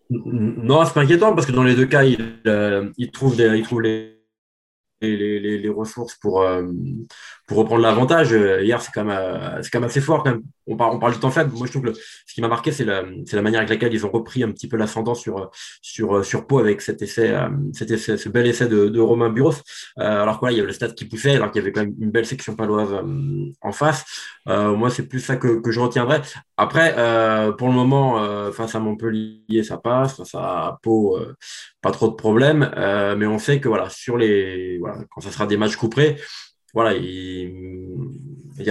non, 0.10 0.86
c'est 0.86 0.94
pas 0.94 1.02
inquiétant 1.02 1.34
parce 1.34 1.46
que 1.46 1.52
dans 1.52 1.64
les 1.64 1.76
deux 1.76 1.86
cas, 1.86 2.04
il, 2.04 2.42
euh, 2.48 2.90
trouve, 3.12 3.36
des, 3.36 3.62
les, 3.82 4.18
les, 5.02 5.40
les, 5.40 5.58
les, 5.58 5.70
ressources 5.70 6.16
pour, 6.16 6.42
euh, 6.42 6.66
pour 7.48 7.58
reprendre 7.60 7.82
l'avantage. 7.82 8.34
Euh, 8.34 8.62
hier, 8.62 8.82
c'est 8.82 8.92
quand, 8.92 9.06
même, 9.06 9.18
euh, 9.18 9.62
quand 9.72 9.80
même 9.80 9.88
assez 9.90 10.02
fort. 10.02 10.24
Quand 10.24 10.32
même. 10.32 10.44
On, 10.68 10.76
parle, 10.76 10.96
on 10.96 11.00
parle 11.00 11.14
du 11.14 11.20
temps 11.20 11.32
faible. 11.32 11.54
Moi, 11.56 11.66
je 11.66 11.72
trouve 11.72 11.94
que 11.94 11.94
ce 11.94 12.34
qui 12.34 12.42
m'a 12.42 12.50
marqué, 12.50 12.74
c'est 12.74 12.84
la, 12.84 13.04
la 13.32 13.42
manière 13.42 13.62
avec 13.62 13.70
laquelle 13.70 13.94
ils 13.94 14.06
ont 14.06 14.12
repris 14.12 14.44
un 14.44 14.52
petit 14.52 14.68
peu 14.68 14.76
l'ascendant 14.76 15.16
sur, 15.16 15.50
sur, 15.82 16.26
sur 16.26 16.46
Pau 16.46 16.60
avec 16.60 16.82
cet 16.82 17.02
essai, 17.02 17.34
cet 17.72 17.90
essai, 17.90 18.18
ce 18.18 18.28
bel 18.28 18.46
essai 18.48 18.68
de, 18.68 18.90
de 18.90 19.00
Romain 19.00 19.30
Buros. 19.30 19.54
alors 19.96 20.40
quoi, 20.40 20.52
il 20.52 20.58
y 20.58 20.60
avait 20.60 20.68
le 20.68 20.74
stade 20.74 20.94
qui 20.94 21.06
poussait, 21.06 21.36
alors 21.36 21.52
qu'il 21.52 21.62
y 21.62 21.64
avait 21.64 21.72
quand 21.72 21.86
même 21.86 21.96
une 22.02 22.12
belle 22.12 22.26
section 22.26 22.54
paloise 22.58 22.90
en 23.62 23.72
face. 23.72 24.04
moi, 24.46 24.90
c'est 24.90 25.08
plus 25.08 25.22
ça 25.22 25.38
que, 25.38 25.62
que 25.62 25.72
je 25.72 25.80
retiendrai. 25.80 26.20
Après, 26.58 26.94
pour 27.58 27.70
le 27.70 27.74
moment, 27.74 28.52
face 28.52 28.76
à 28.76 28.80
Montpellier, 28.80 29.64
ça 29.64 29.78
passe. 29.78 30.18
Face 30.18 30.36
à 30.36 30.80
Pau, 30.84 31.18
pas 31.82 31.92
trop 31.92 32.10
de 32.10 32.16
problèmes. 32.16 32.70
mais 33.18 33.26
on 33.26 33.40
sait 33.40 33.62
que 33.62 33.70
voilà, 33.70 33.88
sur 33.90 34.18
les 34.18 34.82
quand 35.10 35.22
ça 35.22 35.32
sera 35.32 35.48
des 35.48 35.56
matchs 35.56 35.78
couperés, 35.78 36.18
voilà, 36.78 36.94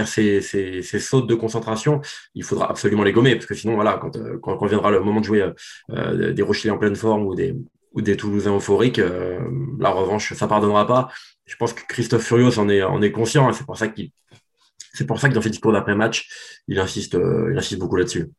ces, 0.05 0.41
ces, 0.41 0.99
sautes 0.99 1.27
de 1.27 1.35
concentration, 1.35 1.99
il 2.35 2.43
faudra 2.45 2.69
absolument 2.69 3.03
les 3.03 3.11
gommer, 3.11 3.35
parce 3.35 3.47
que 3.47 3.53
sinon, 3.53 3.75
voilà, 3.75 3.99
quand, 4.01 4.15
euh, 4.15 4.37
quand, 4.41 4.65
viendra 4.65 4.91
le 4.91 5.01
moment 5.01 5.19
de 5.19 5.25
jouer 5.25 5.51
euh, 5.89 6.31
des 6.31 6.41
Rochelais 6.41 6.69
en 6.69 6.77
pleine 6.77 6.95
forme 6.95 7.25
ou 7.25 7.35
des, 7.35 7.53
ou 7.91 8.01
des 8.01 8.15
Toulousains 8.15 8.55
euphoriques, 8.55 8.99
euh, 8.99 9.41
la 9.77 9.89
revanche, 9.89 10.33
ça 10.35 10.47
pardonnera 10.47 10.87
pas. 10.87 11.09
Je 11.45 11.57
pense 11.57 11.73
que 11.73 11.81
Christophe 11.85 12.23
Furios 12.23 12.57
en 12.59 12.69
est, 12.69 12.81
en 12.81 13.01
est 13.01 13.11
conscient, 13.11 13.51
c'est 13.51 13.65
pour 13.65 13.77
ça 13.77 13.89
qu'il 13.89 14.11
c'est 14.93 15.05
pour 15.05 15.19
ça 15.19 15.27
que 15.27 15.33
dans 15.33 15.41
ses 15.41 15.49
discours 15.49 15.73
d'après-match, 15.73 16.29
il 16.69 16.79
insiste 16.79 17.17
beaucoup 17.77 17.97
là-dessus. 17.97 18.31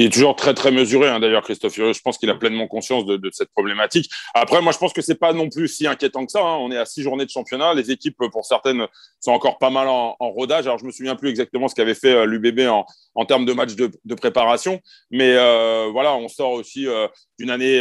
Il 0.00 0.06
est 0.06 0.10
toujours 0.10 0.34
très 0.34 0.54
très 0.54 0.70
mesuré, 0.70 1.08
hein, 1.08 1.20
d'ailleurs, 1.20 1.42
Christophe 1.42 1.74
Je 1.74 2.00
pense 2.00 2.16
qu'il 2.16 2.30
a 2.30 2.34
pleinement 2.34 2.66
conscience 2.66 3.04
de, 3.04 3.30
cette 3.34 3.50
problématique. 3.50 4.10
Après, 4.32 4.62
moi, 4.62 4.72
je 4.72 4.78
pense 4.78 4.94
que 4.94 5.02
c'est 5.02 5.14
pas 5.14 5.34
non 5.34 5.50
plus 5.50 5.68
si 5.68 5.86
inquiétant 5.86 6.24
que 6.24 6.32
ça. 6.32 6.40
Hein. 6.40 6.56
On 6.56 6.70
est 6.70 6.78
à 6.78 6.86
six 6.86 7.02
journées 7.02 7.26
de 7.26 7.30
championnat. 7.30 7.74
Les 7.74 7.90
équipes, 7.90 8.16
pour 8.32 8.46
certaines, 8.46 8.86
sont 9.20 9.32
encore 9.32 9.58
pas 9.58 9.68
mal 9.68 9.88
en, 9.88 10.16
rodage. 10.18 10.66
Alors, 10.66 10.78
je 10.78 10.86
me 10.86 10.90
souviens 10.90 11.16
plus 11.16 11.28
exactement 11.28 11.68
ce 11.68 11.74
qu'avait 11.74 11.94
fait 11.94 12.14
euh, 12.14 12.24
l'UBB 12.24 12.60
en, 13.14 13.24
termes 13.26 13.44
de 13.44 13.52
matchs 13.52 13.74
de, 13.74 14.14
préparation, 14.14 14.80
mais 15.10 15.34
euh, 15.36 15.90
voilà, 15.92 16.14
on 16.14 16.28
sort 16.28 16.52
aussi 16.52 16.86
euh, 16.86 17.06
d'une 17.38 17.50
année 17.50 17.80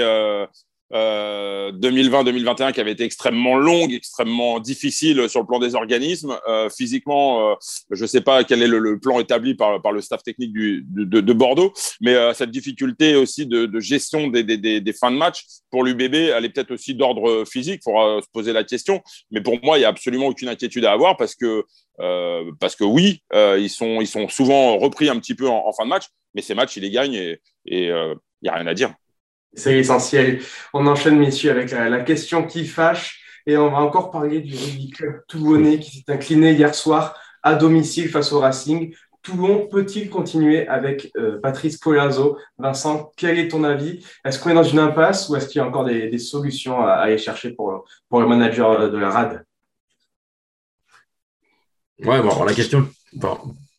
2020-2021 0.92 2.62
euh, 2.62 2.72
qui 2.72 2.82
avait 2.82 2.92
été 2.92 3.04
extrêmement 3.04 3.56
longue, 3.56 3.94
extrêmement 3.94 4.60
difficile 4.60 5.30
sur 5.30 5.42
le 5.42 5.46
plan 5.46 5.60
des 5.60 5.76
organismes. 5.76 6.38
Euh, 6.48 6.70
physiquement, 6.70 7.52
euh, 7.52 7.56
je 7.92 8.02
ne 8.02 8.08
sais 8.08 8.22
pas 8.22 8.44
quel 8.44 8.64
est 8.64 8.68
le, 8.68 9.00
plan 9.00 9.20
établi 9.20 9.54
par, 9.56 9.82
par, 9.82 9.92
le 9.92 10.02
staff 10.02 10.24
technique 10.24 10.52
du, 10.52 10.86
de, 10.90 11.22
de, 11.22 11.34
Bordeaux, 11.34 11.74
mais 12.02 12.16
cette 12.34 12.52
difficulté 12.52 13.16
aussi 13.16 13.46
de, 13.46 13.66
de 13.66 13.80
gestion 13.80 14.28
des, 14.28 14.44
des, 14.44 14.81
des, 14.81 14.94
fins 14.94 15.12
de 15.12 15.16
match 15.16 15.46
pour 15.69 15.84
l'UBB, 15.84 16.16
elle 16.16 16.44
est 16.44 16.50
peut-être 16.50 16.72
aussi 16.72 16.96
d'ordre 16.96 17.46
physique, 17.46 17.81
il 17.81 17.84
faudra 17.84 18.22
se 18.22 18.28
poser 18.34 18.52
la 18.52 18.64
question. 18.64 19.02
Mais 19.31 19.40
pour 19.40 19.64
moi, 19.64 19.78
il 19.78 19.81
n'y 19.81 19.86
a 19.86 19.90
absolument 19.90 20.28
aucune 20.28 20.50
inquiétude 20.50 20.84
à 20.84 20.92
avoir 20.92 21.16
parce 21.16 21.36
que, 21.36 21.64
parce 22.60 22.76
que 22.76 22.84
oui, 22.84 23.22
ils, 23.34 23.69
sont, 23.69 24.02
ils 24.02 24.08
sont 24.08 24.28
souvent 24.28 24.78
repris 24.78 25.08
un 25.08 25.18
petit 25.19 25.36
peu 25.36 25.48
en, 25.48 25.72
fin 25.72 25.86
de 25.86 25.90
match, 25.90 26.06
mais 26.34 26.42
ces 26.42 26.56
matchs, 26.56 26.76
ils 26.76 26.81
les 26.81 26.92
gagnent 26.92 27.14
et 27.14 27.40
il 27.66 28.16
n'y 28.44 28.50
a 28.50 28.56
rien 28.56 28.68
à 28.68 28.74
dire. 28.74 28.94
C'est 29.54 29.78
essentiel. 29.78 30.42
On 30.74 30.86
enchaîne, 30.88 31.18
messieurs, 31.18 31.52
avec 31.52 31.72
la, 31.72 32.00
question 32.02 32.46
qui 32.46 32.66
fâche. 32.66 33.22
Et 33.46 33.58
on 33.58 33.72
va 33.72 33.78
encore 33.78 34.12
parler 34.12 34.42
du 34.42 34.56
rugby 34.56 34.90
club 34.92 35.22
toulonnais 35.28 35.80
qui 35.80 35.98
s'est 35.98 36.12
incliné 36.12 36.54
hier 36.54 36.76
soir 36.76 37.16
à 37.42 37.56
domicile 37.56 38.10
face 38.10 38.32
au 38.32 38.40
Racing. 38.40 38.94
Toulon 39.22 39.68
peut-il 39.68 40.10
continuer 40.10 40.68
avec 40.68 41.12
euh, 41.18 41.40
Patrice 41.42 41.78
Polazzo 41.78 42.38
Vincent, 42.58 43.12
quel 43.18 43.38
est 43.38 43.50
ton 43.50 43.64
avis? 43.64 44.06
Est-ce 44.24 44.40
qu'on 44.40 44.50
est 44.52 44.56
dans 44.56 44.64
une 44.64 44.80
impasse 44.80 45.30
ou 45.30 45.36
est-ce 45.36 45.48
qu'il 45.48 45.60
y 45.60 45.64
a 45.64 45.68
encore 45.68 45.84
des, 45.84 46.18
solutions 46.20 46.82
à, 46.82 46.92
aller 46.92 47.18
chercher 47.18 47.52
pour, 47.52 47.86
le 48.12 48.28
manager 48.28 48.90
de 48.90 48.98
la 48.98 49.10
RAD 49.10 49.46
Ouais, 52.00 52.22
bon, 52.22 52.44
la 52.44 52.54
question, 52.54 52.88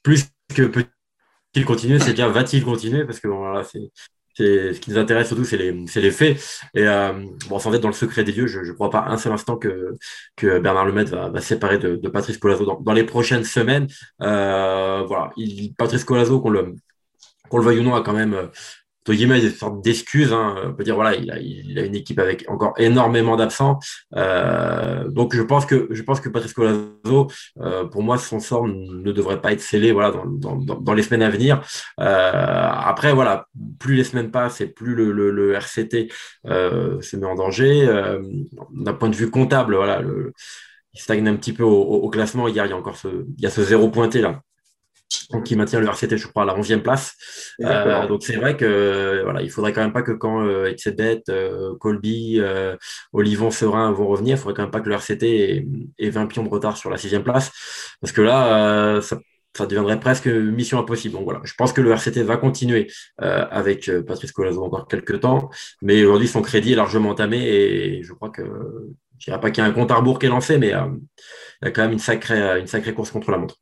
plus 0.03 0.27
que 0.55 0.63
peut-il 0.63 1.65
continuer, 1.65 1.99
c'est 1.99 2.11
déjà 2.11 2.29
va-t-il 2.29 2.65
continuer? 2.65 3.05
Parce 3.05 3.19
que 3.19 3.29
bon, 3.29 3.39
voilà, 3.39 3.65
c'est 3.65 3.91
ce 4.41 4.81
qui 4.81 4.91
nous 4.91 4.99
intéresse 4.99 5.29
surtout, 5.29 5.45
c'est 5.45 5.57
les, 5.57 6.11
faits. 6.11 6.39
Et 6.75 6.87
euh, 6.87 7.13
bon, 7.49 7.59
sans 7.59 7.73
être 7.75 7.83
dans 7.83 7.89
le 7.89 7.95
secret 7.95 8.25
des 8.25 8.33
dieux, 8.33 8.47
je 8.47 8.61
ne 8.61 8.73
crois 8.73 8.91
pas 8.91 9.05
un 9.09 9.17
seul 9.17 9.33
instant 9.33 9.57
que, 9.57 9.97
Bernard 10.41 10.87
Lemaitre 10.87 11.17
va, 11.17 11.41
séparer 11.41 11.79
de, 11.79 12.09
Patrice 12.09 12.39
Colazo 12.39 12.81
dans, 12.81 12.93
les 12.93 13.05
prochaines 13.05 13.45
semaines. 13.45 13.87
Euh, 14.23 15.05
voilà, 15.07 15.31
il, 15.37 15.75
Patrice 15.75 16.05
Colazo, 16.05 16.41
qu'on 16.41 16.51
le, 16.51 16.75
qu'on 17.49 17.59
le 17.59 17.65
veuille 17.65 17.81
ou 17.81 17.83
non, 17.83 17.95
a 17.95 18.03
quand 18.03 18.13
même 18.13 18.51
entre 19.03 19.15
guillemets, 19.17 19.41
des 19.41 19.51
sortes 19.51 19.83
d'excuses. 19.83 20.33
Hein. 20.33 20.57
On 20.67 20.75
peut 20.75 20.85
dire, 20.85 20.95
voilà, 20.95 21.15
il 21.15 21.31
a, 21.79 21.85
une 21.85 21.95
équipe 21.95 22.19
avec 22.19 22.45
encore 22.49 22.75
énormément 22.77 23.37
d'absents. 23.37 23.79
Euh, 24.17 25.09
donc, 25.09 25.35
je 25.35 25.43
pense 25.43 25.65
que, 25.65 25.89
je 25.91 26.03
pense 26.03 26.21
que 26.21 26.29
Patrice 26.29 26.53
Colazo, 26.53 27.29
euh, 27.61 27.85
pour 27.87 28.03
moi, 28.03 28.19
son 28.19 28.41
sort 28.41 28.67
ne 28.67 29.13
devrait 29.13 29.41
pas 29.41 29.53
être 29.53 29.61
scellé 29.61 29.93
voilà, 29.93 30.11
dans, 30.11 30.57
dans, 30.57 30.95
les 30.95 31.03
semaines 31.03 31.23
à 31.23 31.31
venir. 31.31 31.63
Euh, 31.99 32.71
après, 32.73 33.13
voilà, 33.13 33.47
plus 33.79 33.95
les 33.95 34.05
semaines 34.05 34.31
passent 34.31 34.61
et 34.61 34.67
plus 34.67 34.95
le, 34.95 35.55
RCT 35.55 36.09
se 36.45 37.17
met 37.17 37.27
en 37.27 37.35
danger. 37.35 37.87
D'un 38.73 38.95
point 38.95 39.09
de 39.09 39.17
vue 39.17 39.31
comptable, 39.31 39.77
voilà, 39.77 40.03
il 40.93 41.01
stagne 41.01 41.27
un 41.27 41.37
petit 41.37 41.53
peu 41.55 41.65
au, 41.65 42.09
classement. 42.11 42.49
Hier, 42.49 42.67
il 42.67 42.71
y 42.71 42.73
a 42.73 42.77
encore 42.77 42.97
ce, 42.97 43.09
il 43.09 43.43
y 43.43 43.47
a 43.47 43.51
ce 43.51 43.63
zéro 43.63 43.89
pointé 43.89 44.21
là 44.21 44.43
qui 45.45 45.57
maintient 45.57 45.81
le 45.81 45.87
RCT, 45.87 46.17
je 46.17 46.27
crois, 46.29 46.43
à 46.43 46.47
la 46.47 46.55
11e 46.55 46.83
place. 46.83 47.17
Euh, 47.61 48.07
donc 48.07 48.23
c'est 48.23 48.37
vrai 48.37 48.57
que 48.57 49.23
voilà, 49.25 49.43
il 49.43 49.51
faudrait 49.51 49.73
quand 49.73 49.83
même 49.83 49.93
pas 49.93 50.03
que 50.03 50.13
quand 50.13 50.45
euh, 50.45 50.73
euh 51.29 51.75
Colby, 51.79 52.41
euh, 52.41 52.77
Olivon, 53.13 53.51
Serein 53.51 53.91
vont 53.93 54.09
revenir, 54.09 54.37
il 54.37 54.39
faudrait 54.39 54.55
quand 54.55 54.63
même 54.63 54.71
pas 54.71 54.81
que 54.81 54.89
le 54.89 54.95
RCT 54.95 55.67
ait, 55.99 56.11
20 56.11 56.27
pions 56.27 56.43
de 56.43 56.49
retard 56.49 56.77
sur 56.77 56.91
la 56.91 56.97
6e 56.97 57.23
place, 57.23 57.51
parce 58.01 58.13
que 58.13 58.21
là, 58.21 59.01
ça, 59.01 59.19
deviendrait 59.67 60.01
presque 60.01 60.27
mission 60.27 60.79
impossible. 60.79 61.15
Donc 61.15 61.25
voilà, 61.25 61.41
je 61.45 61.53
pense 61.55 61.73
que 61.73 61.81
le 61.81 61.91
RCT 61.91 62.23
va 62.23 62.37
continuer 62.37 62.91
avec 63.19 63.91
Patrice 64.07 64.33
Colazo 64.33 64.65
encore 64.65 64.89
quelques 64.89 65.21
temps, 65.21 65.51
mais 65.83 66.03
aujourd'hui 66.05 66.29
son 66.29 66.41
crédit 66.41 66.73
est 66.73 66.77
largement 66.77 67.11
entamé 67.11 67.39
et 67.39 68.03
je 68.03 68.13
crois 68.15 68.31
que 68.31 68.43
je 69.19 69.27
dirais 69.27 69.41
pas 69.41 69.51
qu'il 69.51 69.63
y 69.63 69.67
a 69.67 69.69
un 69.69 69.73
compte 69.73 69.91
à 69.91 69.97
rebours 69.97 70.19
qui 70.19 70.27
est 70.27 70.31
lancé, 70.31 70.57
mais 70.57 70.69
il 70.69 70.71
y 70.71 71.69
a 71.69 71.71
quand 71.73 71.83
même 71.83 71.93
une 71.93 71.99
sacrée, 71.99 72.59
une 72.61 72.67
sacrée 72.67 72.95
course 72.95 73.11
contre 73.11 73.31
la 73.31 73.39
montre. 73.39 73.57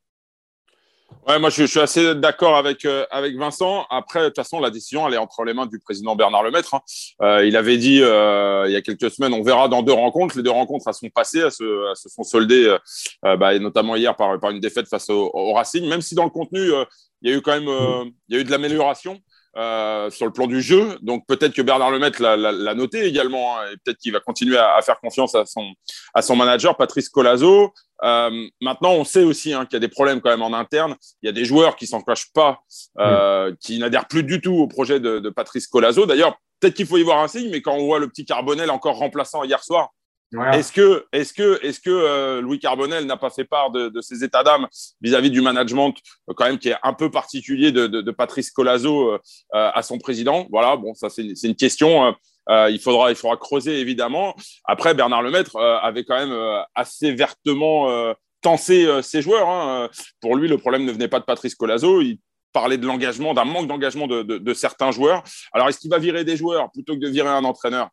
Ouais, 1.27 1.37
moi, 1.37 1.49
je, 1.49 1.65
suis 1.65 1.79
assez 1.79 2.15
d'accord 2.15 2.55
avec, 2.55 2.85
euh, 2.85 3.05
avec 3.11 3.35
Vincent. 3.37 3.85
Après, 3.89 4.21
de 4.21 4.25
toute 4.27 4.37
façon, 4.37 4.59
la 4.59 4.71
décision, 4.71 5.07
elle 5.07 5.13
est 5.13 5.17
entre 5.17 5.43
les 5.43 5.53
mains 5.53 5.65
du 5.65 5.77
président 5.77 6.15
Bernard 6.15 6.43
Lemaître. 6.43 6.73
Hein. 6.73 6.81
Euh, 7.21 7.45
il 7.45 7.55
avait 7.57 7.77
dit 7.77 8.01
euh, 8.01 8.65
il 8.67 8.71
y 8.71 8.75
a 8.75 8.81
quelques 8.81 9.11
semaines, 9.11 9.33
on 9.33 9.43
verra 9.43 9.67
dans 9.67 9.83
deux 9.83 9.93
rencontres. 9.93 10.37
Les 10.37 10.43
deux 10.43 10.49
rencontres, 10.49 10.87
elles 10.87 10.93
sont 10.93 11.09
passées, 11.09 11.39
elles 11.39 11.51
se, 11.51 11.93
sont 11.95 12.23
soldées, 12.23 12.75
bah, 13.21 13.57
notamment 13.59 13.95
hier 13.95 14.15
par, 14.15 14.39
par 14.39 14.51
une 14.51 14.59
défaite 14.59 14.87
face 14.87 15.09
au, 15.09 15.29
au, 15.33 15.53
Racing. 15.53 15.87
Même 15.87 16.01
si 16.01 16.15
dans 16.15 16.23
le 16.23 16.29
contenu, 16.29 16.61
il 17.21 17.29
y 17.29 17.33
a 17.33 17.37
eu 17.37 17.41
quand 17.41 17.59
même 17.59 18.11
il 18.29 18.35
y 18.35 18.37
a 18.37 18.41
eu 18.41 18.43
de 18.43 18.51
l'amélioration. 18.51 19.19
Sur 19.55 20.25
le 20.25 20.31
plan 20.31 20.47
du 20.47 20.61
jeu. 20.61 20.97
Donc 21.01 21.25
peut-être 21.27 21.53
que 21.53 21.61
Bernard 21.61 21.91
Lemaitre 21.91 22.21
l'a 22.21 22.73
noté 22.75 23.05
également, 23.05 23.57
hein, 23.57 23.65
et 23.73 23.75
peut-être 23.83 23.97
qu'il 23.97 24.13
va 24.13 24.21
continuer 24.21 24.57
à, 24.57 24.81
faire 24.81 25.01
confiance 25.01 25.35
à 25.35 25.45
son, 25.45 25.73
à 26.13 26.21
son 26.21 26.37
manager, 26.37 26.77
Patrice 26.77 27.09
Colazo. 27.09 27.73
Euh, 28.03 28.47
maintenant, 28.61 28.93
on 28.93 29.03
sait 29.03 29.23
aussi 29.23 29.53
hein, 29.53 29.65
qu'il 29.65 29.73
y 29.73 29.77
a 29.77 29.79
des 29.79 29.87
problèmes 29.89 30.21
quand 30.21 30.29
même 30.29 30.41
en 30.41 30.53
interne. 30.53 30.95
Il 31.21 31.25
y 31.25 31.29
a 31.29 31.33
des 31.33 31.45
joueurs 31.45 31.75
qui 31.75 31.87
s'en 31.87 32.01
cachent 32.01 32.31
pas, 32.33 32.59
euh, 32.99 33.53
qui 33.59 33.79
n'adhèrent 33.79 34.07
plus 34.07 34.23
du 34.23 34.41
tout 34.41 34.53
au 34.53 34.67
projet 34.67 34.99
de, 34.99 35.19
de 35.19 35.29
Patrice 35.29 35.67
Colazo. 35.67 36.05
D'ailleurs, 36.05 36.37
peut-être 36.59 36.75
qu'il 36.75 36.85
faut 36.85 36.97
y 36.97 37.03
voir 37.03 37.19
un 37.19 37.27
signe, 37.27 37.49
mais 37.49 37.61
quand 37.61 37.73
on 37.73 37.85
voit 37.85 37.99
le 37.99 38.07
petit 38.07 38.25
Carbonel 38.25 38.71
encore 38.71 38.97
remplaçant 38.97 39.43
hier 39.43 39.63
soir, 39.63 39.89
est-ce 40.53 40.71
que, 40.71 41.07
est-ce 41.11 41.33
que, 41.33 41.59
est-ce 41.65 41.79
que 41.79 41.89
euh, 41.89 42.39
Louis 42.39 42.59
Carbonel 42.59 43.07
n'a 43.07 43.17
pas 43.17 43.31
fait 43.31 43.45
part 43.45 43.71
de, 43.71 43.89
de 43.89 43.99
ses 43.99 44.23
états 44.23 44.43
d'âme 44.43 44.67
vis-à-vis 45.01 45.31
du 45.31 45.41
management, 45.41 45.95
euh, 46.29 46.33
quand 46.35 46.45
même, 46.45 46.59
qui 46.59 46.69
est 46.69 46.77
un 46.83 46.93
peu 46.93 47.09
particulier 47.09 47.71
de, 47.71 47.87
de, 47.87 48.01
de 48.01 48.11
Patrice 48.11 48.51
Colazo 48.51 49.13
euh, 49.13 49.19
à 49.51 49.81
son 49.81 49.97
président? 49.97 50.45
Voilà, 50.51 50.77
bon, 50.77 50.93
ça 50.93 51.09
c'est, 51.09 51.33
c'est 51.33 51.47
une 51.47 51.55
question. 51.55 52.13
Il 52.47 52.79
faudra, 52.79 53.11
il 53.11 53.15
faudra 53.15 53.37
creuser 53.37 53.79
évidemment. 53.79 54.35
Après, 54.65 54.93
Bernard 54.93 55.21
Lemaître 55.21 55.57
avait 55.57 56.03
quand 56.03 56.17
même 56.17 56.63
assez 56.75 57.11
vertement 57.11 58.13
tensé 58.41 58.87
ses 59.03 59.21
joueurs. 59.21 59.49
Hein. 59.49 59.89
Pour 60.21 60.35
lui, 60.35 60.47
le 60.47 60.57
problème 60.57 60.85
ne 60.85 60.91
venait 60.91 61.07
pas 61.07 61.19
de 61.19 61.25
Patrice 61.25 61.55
Colazo. 61.55 62.01
Il 62.01 62.19
parlait 62.51 62.77
de 62.77 62.85
l'engagement, 62.85 63.33
d'un 63.33 63.45
manque 63.45 63.67
d'engagement 63.67 64.07
de, 64.07 64.53
certains 64.53 64.91
joueurs. 64.91 65.23
Alors, 65.53 65.69
est-ce 65.69 65.79
qu'il 65.79 65.89
va 65.89 65.99
virer 65.99 66.23
des 66.23 66.37
joueurs 66.37 66.71
plutôt 66.71 66.95
que 66.95 66.99
de 66.99 67.07
virer 67.07 67.29
un 67.29 67.43
entraîneur? 67.43 67.89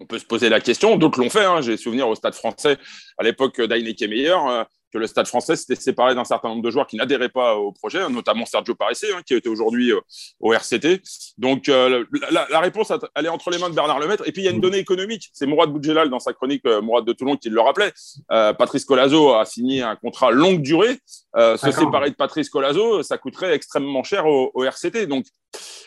On 0.00 0.06
peut 0.06 0.18
se 0.18 0.24
poser 0.24 0.48
la 0.48 0.60
question. 0.60 0.96
D'autres 0.96 1.20
l'ont 1.20 1.30
fait. 1.30 1.44
Hein. 1.44 1.60
J'ai 1.60 1.76
souvenir 1.76 2.08
au 2.08 2.14
Stade 2.14 2.34
français, 2.34 2.78
à 3.16 3.22
l'époque 3.22 3.60
d'Heineken 3.60 4.10
Meyer, 4.10 4.36
euh, 4.48 4.64
que 4.94 4.98
le 4.98 5.08
Stade 5.08 5.26
français 5.26 5.56
s'était 5.56 5.74
séparé 5.74 6.14
d'un 6.14 6.24
certain 6.24 6.48
nombre 6.48 6.62
de 6.62 6.70
joueurs 6.70 6.86
qui 6.86 6.96
n'adhéraient 6.96 7.28
pas 7.28 7.56
au 7.56 7.72
projet, 7.72 8.08
notamment 8.08 8.46
Sergio 8.46 8.76
Parissé, 8.76 9.08
hein, 9.12 9.22
qui 9.26 9.34
était 9.34 9.48
aujourd'hui 9.48 9.90
euh, 9.90 10.00
au 10.38 10.52
RCT. 10.52 11.02
Donc, 11.36 11.68
euh, 11.68 12.04
la, 12.30 12.60
réponse, 12.60 12.92
elle 13.16 13.26
est 13.26 13.28
entre 13.28 13.50
les 13.50 13.58
mains 13.58 13.70
de 13.70 13.74
Bernard 13.74 13.98
Lemaître. 13.98 14.22
Et 14.26 14.30
puis, 14.30 14.42
il 14.42 14.44
y 14.44 14.48
a 14.48 14.52
une 14.52 14.60
donnée 14.60 14.78
économique. 14.78 15.30
C'est 15.32 15.46
Mourad 15.46 15.70
Boudjelal, 15.70 16.10
dans 16.10 16.20
sa 16.20 16.32
chronique 16.32 16.64
Mourad 16.64 17.04
de 17.04 17.12
Toulon, 17.12 17.36
qui 17.36 17.50
le 17.50 17.60
rappelait. 17.60 17.92
Patrice 18.28 18.84
Colazo 18.84 19.34
a 19.34 19.44
signé 19.44 19.82
un 19.82 19.96
contrat 19.96 20.30
longue 20.30 20.62
durée. 20.62 20.98
se 21.36 21.70
séparer 21.72 22.10
de 22.10 22.14
Patrice 22.14 22.48
Colazo, 22.48 23.02
ça 23.02 23.18
coûterait 23.18 23.52
extrêmement 23.52 24.04
cher 24.04 24.26
au, 24.26 24.52
au 24.54 24.62
RCT. 24.62 25.06
Donc, 25.06 25.26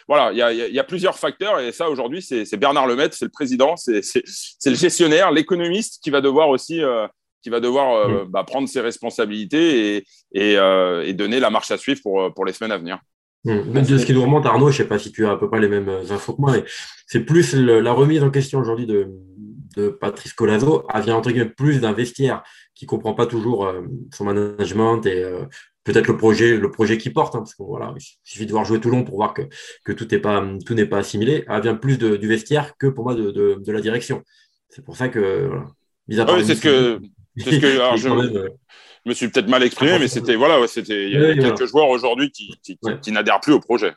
voilà, 0.08 0.32
il 0.32 0.74
y, 0.74 0.80
a, 0.80 0.84
plusieurs 0.84 1.18
facteurs 1.18 1.60
et 1.60 1.74
ça 1.74 1.90
aujourd'hui 1.90 2.22
c'est 2.22 2.56
Bernard 2.56 2.88
Lemaitre, 2.88 3.16
c'est 3.18 3.26
le 3.26 3.32
président, 3.32 3.76
c'est 3.76 4.02
le 4.66 4.76
gestionnaire, 4.76 5.32
l'économiste 5.32 6.02
qui 6.02 6.10
va 6.10 6.22
devoir 6.22 6.48
aussi 6.48 6.82
euh, 6.82 7.08
qui 7.42 7.50
va 7.50 7.60
devoir 7.60 7.96
euh, 7.96 8.26
bah, 8.28 8.44
prendre 8.44 8.68
ses 8.68 8.82
responsabilités 8.82 9.98
et, 10.32 10.58
euh, 10.58 11.06
et, 11.06 11.14
donner 11.14 11.40
la 11.40 11.50
marche 11.50 11.72
à 11.72 11.78
suivre 11.78 12.02
pour, 12.02 12.34
pour 12.34 12.46
les 12.46 12.54
semaines 12.54 12.72
à 12.72 12.78
venir. 12.78 13.00
Mm. 13.46 13.82
De 13.82 13.98
ce 13.98 14.06
qui 14.06 14.14
nous 14.14 14.22
remonte, 14.22 14.46
Arnaud, 14.46 14.70
je 14.72 14.74
ne 14.74 14.84
sais 14.84 14.88
pas 14.88 15.00
si 15.00 15.12
tu 15.12 15.26
as 15.26 15.32
à 15.32 15.38
peu 15.38 15.50
près 15.50 15.60
les 15.60 15.70
mêmes 15.70 15.90
infos 16.10 16.34
que 16.34 16.42
moi, 16.42 16.52
mais 16.52 16.64
c'est 17.06 17.22
plus 17.22 17.54
la 17.54 17.92
remise 17.94 18.24
en 18.24 18.30
question 18.30 18.60
aujourd'hui 18.60 18.86
de, 18.86 19.10
de, 19.78 19.90
Patrice 19.90 20.34
Colazo, 20.34 20.86
elle 20.94 21.04
vient 21.04 21.16
entre 21.16 21.32
guillemets 21.32 21.50
plus 21.50 21.80
d'un 21.80 21.94
vestiaire 21.94 22.44
qui 22.76 22.86
ne 22.86 22.90
comprend 22.90 23.14
pas 23.14 23.26
toujours 23.26 23.72
son 24.12 24.26
management 24.26 25.06
et 25.06 25.24
peut-être 25.88 26.08
le 26.08 26.18
projet, 26.18 26.58
le 26.58 26.70
projet 26.70 26.98
qui 26.98 27.10
porte, 27.10 27.36
hein, 27.36 27.40
parce 27.40 27.56
que 27.56 27.64
voilà, 27.64 27.94
il 27.96 28.02
suffit 28.24 28.46
de 28.46 28.52
voir 28.52 28.66
jouer 28.66 28.82
Toulon 28.82 29.06
pour 29.06 29.16
voir 29.16 29.34
que, 29.34 29.44
que 29.86 29.94
tout 29.94 30.08
n'est 30.12 30.20
pas, 30.20 30.46
tout 30.66 30.74
n'est 30.74 30.86
pas 30.86 30.98
assimilé. 30.98 31.46
Elle 31.48 31.62
vient 31.62 31.76
plus 31.76 31.98
du 31.98 32.28
vestiaire 32.28 32.76
que 32.78 32.88
pour 32.88 33.06
moi 33.06 33.16
de, 33.16 33.32
de, 33.32 33.72
la 33.72 33.80
direction. 33.80 34.22
C'est 34.70 34.84
pour 34.84 34.98
ça 34.98 35.08
que, 35.08 35.48
voilà. 35.48 35.66
Ah 36.28 36.44
c'est 36.44 36.56
ce 36.56 36.62
que, 36.62 37.00
c'est 37.38 37.52
ce 37.52 37.60
que 37.60 37.68
je, 37.98 38.10
euh, 38.10 38.50
me 39.06 39.14
suis 39.14 39.30
peut-être 39.30 39.48
mal 39.48 39.64
exprimé, 39.64 40.00
mais 40.00 40.08
c'était 40.08 40.36
voilà, 40.36 40.66
c'était 40.68 41.10
il 41.10 41.20
y 41.20 41.26
a 41.26 41.36
quelques 41.36 41.66
joueurs 41.66 41.90
aujourd'hui 41.90 42.32
qui, 42.32 42.54
qui, 42.64 42.78
qui, 43.02 43.12
n'adhèrent 43.12 43.40
plus 43.40 43.54
au 43.54 43.60
projet. 43.60 43.94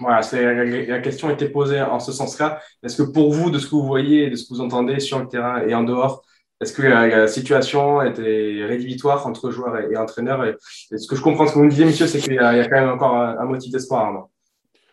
Voilà, 0.00 0.20
la 0.32 0.98
question 0.98 1.30
était 1.30 1.48
posée 1.48 1.80
en 1.80 2.00
ce 2.00 2.10
sens-là. 2.10 2.60
Est-ce 2.82 3.00
que 3.00 3.08
pour 3.08 3.32
vous, 3.32 3.50
de 3.50 3.60
ce 3.60 3.66
que 3.66 3.76
vous 3.76 3.86
voyez, 3.86 4.28
de 4.28 4.34
ce 4.34 4.44
que 4.44 4.54
vous 4.54 4.60
entendez 4.60 4.98
sur 4.98 5.20
le 5.20 5.28
terrain 5.28 5.64
et 5.66 5.74
en 5.74 5.84
dehors, 5.84 6.24
est-ce 6.60 6.72
que 6.72 6.82
la, 6.82 7.28
situation 7.28 8.02
était 8.02 8.64
rédhibitoire 8.64 9.26
entre 9.26 9.50
joueurs 9.50 9.78
et, 9.78 9.96
entraîneurs 9.96 10.44
et, 10.44 10.56
Ce 10.96 11.06
que 11.06 11.14
je 11.14 11.20
comprends, 11.20 11.46
ce 11.46 11.52
que 11.52 11.58
vous 11.58 11.64
me 11.64 11.70
disiez, 11.70 11.84
monsieur, 11.84 12.06
c'est 12.06 12.20
qu'il 12.20 12.34
y, 12.34 12.38
a 12.38 12.64
quand 12.68 12.80
même 12.80 12.90
encore 12.90 13.16
un, 13.16 13.44
motif 13.44 13.70
d'espoir. 13.70 14.06
Hein, 14.06 14.24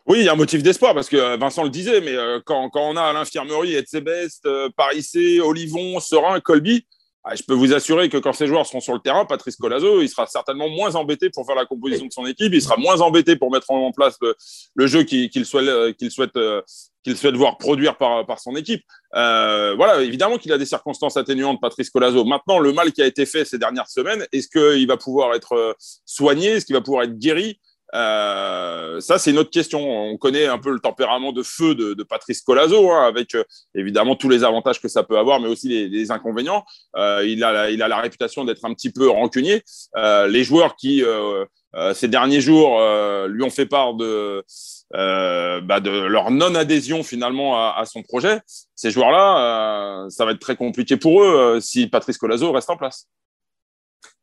oui, 0.08 0.20
il 0.20 0.26
y 0.26 0.30
a 0.30 0.34
un 0.34 0.36
motif 0.36 0.64
d'espoir 0.64 0.94
parce 0.94 1.08
que 1.08 1.18
euh, 1.18 1.38
Vincent 1.38 1.64
le 1.64 1.70
disait, 1.70 2.02
mais 2.02 2.16
euh, 2.16 2.40
quand, 2.44 2.70
quand 2.70 2.82
on 2.82 2.98
a 2.98 3.04
à 3.04 3.14
l'infirmerie 3.14 3.76
Etzebest, 3.76 4.46
euh, 4.46 4.70
Parissé, 4.76 5.40
Olivon, 5.40 6.00
Serein, 6.00 6.40
Colby, 6.40 6.86
ah, 6.90 6.96
je 7.36 7.44
peux 7.44 7.54
vous 7.54 7.74
assurer 7.74 8.10
que 8.10 8.18
quand 8.18 8.34
ces 8.34 8.48
joueurs 8.48 8.66
seront 8.66 8.80
sur 8.80 8.94
le 8.94 9.00
terrain, 9.00 9.26
Patrice 9.26 9.56
Colazo, 9.56 10.02
il 10.02 10.10
sera 10.10 10.26
certainement 10.26 10.70
moins 10.70 10.96
embêté 10.96 11.30
pour 11.30 11.46
faire 11.46 11.56
la 11.56 11.66
composition 11.66 12.08
de 12.08 12.12
son 12.14 12.26
équipe, 12.26 12.54
il 12.54 12.62
sera 12.62 12.78
moins 12.78 13.02
embêté 13.02 13.36
pour 13.36 13.52
mettre 13.52 13.70
en 13.70 13.92
place 13.92 14.18
le, 14.76 14.88
jeu 14.88 15.04
qu'il 15.04 15.46
souhaite, 15.46 15.98
qu'il 15.98 16.12
souhaite, 16.12 16.38
qu'il 17.04 17.18
souhaite 17.18 17.36
voir 17.36 17.58
produire 17.58 17.98
par, 17.98 18.26
par 18.26 18.40
son 18.40 18.56
équipe. 18.56 18.84
Euh, 19.16 19.74
voilà, 19.76 20.02
évidemment 20.02 20.38
qu'il 20.38 20.52
a 20.52 20.58
des 20.58 20.66
circonstances 20.66 21.18
atténuantes, 21.18 21.60
Patrice 21.60 21.90
Colazo. 21.90 22.24
Maintenant, 22.26 22.60
le 22.60 22.74
mal 22.74 22.92
qui 22.92 23.02
a 23.02 23.06
été 23.06 23.26
fait 23.26 23.46
ces 23.46 23.58
dernières 23.58 23.88
semaines, 23.88 24.26
est-ce 24.32 24.48
qu'il 24.48 24.88
va 24.88 24.98
pouvoir 24.98 25.34
être 25.34 25.54
euh, 25.54 25.74
soigné? 26.06 26.50
Est-ce 26.50 26.66
qu'il 26.66 26.76
va 26.76 26.82
pouvoir 26.82 27.04
être 27.04 27.18
guéri? 27.18 27.60
Euh, 27.94 29.00
ça, 29.00 29.18
c'est 29.18 29.32
une 29.32 29.38
autre 29.38 29.50
question. 29.50 29.80
On 29.82 30.18
connaît 30.18 30.46
un 30.46 30.58
peu 30.58 30.72
le 30.72 30.80
tempérament 30.80 31.32
de 31.32 31.44
feu 31.44 31.76
de, 31.76 32.04
Patrice 32.04 32.42
Colazo, 32.42 32.92
hein, 32.92 33.06
avec 33.06 33.36
euh, 33.36 33.44
évidemment 33.76 34.16
tous 34.16 34.30
les 34.30 34.44
avantages 34.44 34.82
que 34.82 34.88
ça 34.88 35.04
peut 35.04 35.18
avoir, 35.18 35.40
mais 35.40 35.48
aussi 35.48 35.88
les, 35.90 36.12
inconvénients. 36.12 36.66
Euh, 36.96 37.26
il, 37.26 37.44
a 37.44 37.52
la, 37.52 37.70
il 37.70 37.82
a 37.82 37.88
la 37.88 37.98
réputation 37.98 38.44
d'être 38.46 38.66
un 38.66 38.74
petit 38.74 38.92
peu 38.92 39.10
rancunier. 39.10 39.64
Les 39.96 40.44
joueurs 40.44 40.76
qui, 40.76 41.04
ces 41.94 42.08
derniers 42.08 42.42
jours, 42.42 42.82
lui 43.28 43.44
ont 43.44 43.50
fait 43.50 43.66
part 43.66 43.94
de, 43.94 44.44
bah 44.92 45.80
leur 45.80 46.32
non-adhésion 46.32 47.04
finalement 47.04 47.76
à, 47.76 47.84
son 47.86 48.04
projet, 48.04 48.42
ces 48.76 48.92
joueurs-là, 48.92 50.08
ça 50.10 50.26
va 50.26 50.32
être 50.32 50.40
très 50.40 50.56
compliqué 50.56 50.98
pour 50.98 51.24
eux 51.24 51.60
si 51.62 51.88
Patrice 51.88 52.18
Colazo 52.18 52.52
reste 52.52 52.70
en 52.70 52.78
place. 52.78 53.08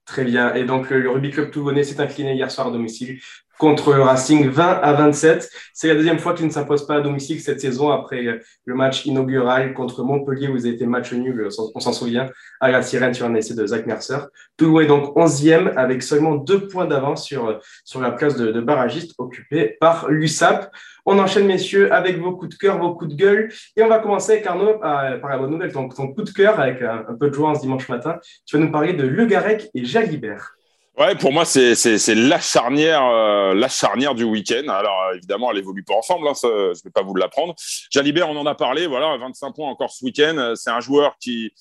Très 0.05 0.25
bien. 0.25 0.55
Et 0.55 0.65
donc, 0.65 0.89
le 0.89 1.11
Rugby 1.11 1.31
Club 1.31 1.51
Toulonnais 1.51 1.85
s'est 1.85 2.01
incliné 2.01 2.35
hier 2.35 2.51
soir 2.51 2.69
à 2.69 2.71
domicile 2.71 3.21
contre 3.59 3.93
le 3.93 4.03
Racing 4.03 4.49
20 4.49 4.81
à 4.83 4.93
27. 4.93 5.50
C'est 5.75 5.88
la 5.88 5.95
deuxième 5.95 6.19
fois 6.19 6.35
qu'il 6.35 6.47
ne 6.47 6.50
s'impose 6.50 6.87
pas 6.87 6.97
à 6.97 7.00
domicile 7.00 7.41
cette 7.41 7.61
saison 7.61 7.91
après 7.91 8.41
le 8.65 8.75
match 8.75 9.05
inaugural 9.07 9.75
contre 9.75 10.03
Montpellier 10.03 10.49
où 10.49 10.57
ils 10.57 10.67
étaient 10.67 10.87
match 10.87 11.12
nul, 11.12 11.49
on 11.75 11.81
s'en 11.81 11.93
souvient, 11.93 12.29
à 12.61 12.71
la 12.71 12.83
sirène 12.83 13.15
sur 13.15 13.27
un 13.27 13.35
essai 13.35 13.55
de 13.55 13.67
Zach 13.67 13.87
Mercer. 13.87 14.19
Toulon 14.57 14.81
est 14.81 14.87
donc 14.87 15.17
11e 15.17 15.75
avec 15.77 16.03
seulement 16.03 16.37
deux 16.37 16.69
points 16.69 16.87
d'avance 16.87 17.25
sur, 17.25 17.61
sur 17.85 18.00
la 18.00 18.12
place 18.12 18.37
de, 18.37 18.53
de 18.53 18.61
barragiste 18.61 19.15
occupée 19.19 19.77
par 19.81 20.09
l'USAP. 20.09 20.71
On 21.11 21.19
enchaîne, 21.19 21.47
messieurs, 21.47 21.91
avec 21.93 22.19
vos 22.19 22.37
coups 22.37 22.55
de 22.55 22.59
cœur, 22.59 22.79
vos 22.79 22.95
coups 22.95 23.12
de 23.12 23.17
gueule. 23.17 23.49
Et 23.77 23.83
on 23.83 23.88
va 23.88 23.99
commencer 23.99 24.33
avec 24.33 24.47
Arnaud 24.47 24.79
par 24.79 25.31
la 25.31 25.38
bonne 25.38 25.53
nouvelle, 25.53 25.73
ton, 25.73 25.88
ton 25.88 26.09
coup 26.09 26.23
de 26.23 26.31
cœur 26.31 26.61
avec 26.61 26.83
un, 26.83 27.15
peu 27.19 27.31
de 27.31 27.35
joie 27.35 27.55
ce 27.55 27.62
dimanche 27.62 27.88
matin. 27.88 28.19
Tu 28.45 28.57
vas 28.59 28.62
nous 28.62 28.71
parler 28.71 28.93
de 28.93 29.07
Le 29.07 29.25
Garec 29.25 29.71
et 29.75 29.85
Jalibert. 29.85 30.58
Ouais, 30.99 31.14
pour 31.14 31.33
moi, 31.33 31.45
c'est 31.45 31.75
la 32.14 32.40
charnière, 32.40 33.05
euh, 33.05 33.55
la 33.55 33.69
charnière 33.69 34.14
du 34.14 34.25
week-end. 34.25 34.69
Alors, 34.69 35.12
évidemment, 35.14 35.52
elle 35.52 35.59
évolue 35.59 35.85
pas 35.85 35.95
ensemble, 35.95 36.26
hein, 36.26 36.35
ça, 36.35 36.49
je 36.49 36.83
vais 36.83 36.90
pas 36.90 37.02
vous 37.02 37.14
l'apprendre. 37.14 37.55
Jalibert, 37.90 38.28
on 38.28 38.37
en 38.37 38.47
a 38.47 38.55
parlé, 38.57 38.87
voilà, 38.88 39.17
25 39.17 39.52
points 39.52 39.69
encore 39.69 39.93
ce 39.93 40.05
week-end. 40.05 40.55
C'est 40.57 40.71
un 40.71 40.81
joueur 40.81 41.17
qui, 41.21 41.52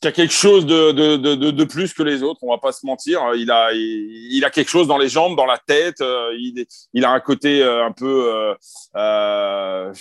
qui 0.00 0.08
a 0.08 0.12
quelque 0.12 0.32
chose 0.32 0.64
de, 0.64 0.92
de, 0.92 1.16
de, 1.16 1.50
de, 1.50 1.64
plus 1.64 1.92
que 1.92 2.02
les 2.02 2.22
autres, 2.22 2.40
on 2.42 2.50
va 2.50 2.58
pas 2.58 2.72
se 2.72 2.86
mentir. 2.86 3.20
Il 3.34 3.50
a, 3.50 3.70
il, 3.72 4.42
a 4.44 4.50
quelque 4.50 4.70
chose 4.70 4.86
dans 4.86 4.96
les 4.96 5.10
jambes, 5.10 5.36
dans 5.36 5.44
la 5.44 5.58
tête. 5.58 6.00
Euh, 6.00 6.30
il, 6.38 6.64
il 6.94 7.04
a 7.04 7.10
un 7.10 7.20
côté 7.20 7.62
euh, 7.62 7.84
un 7.84 7.92
peu, 7.92 8.54
euh, 8.96 9.92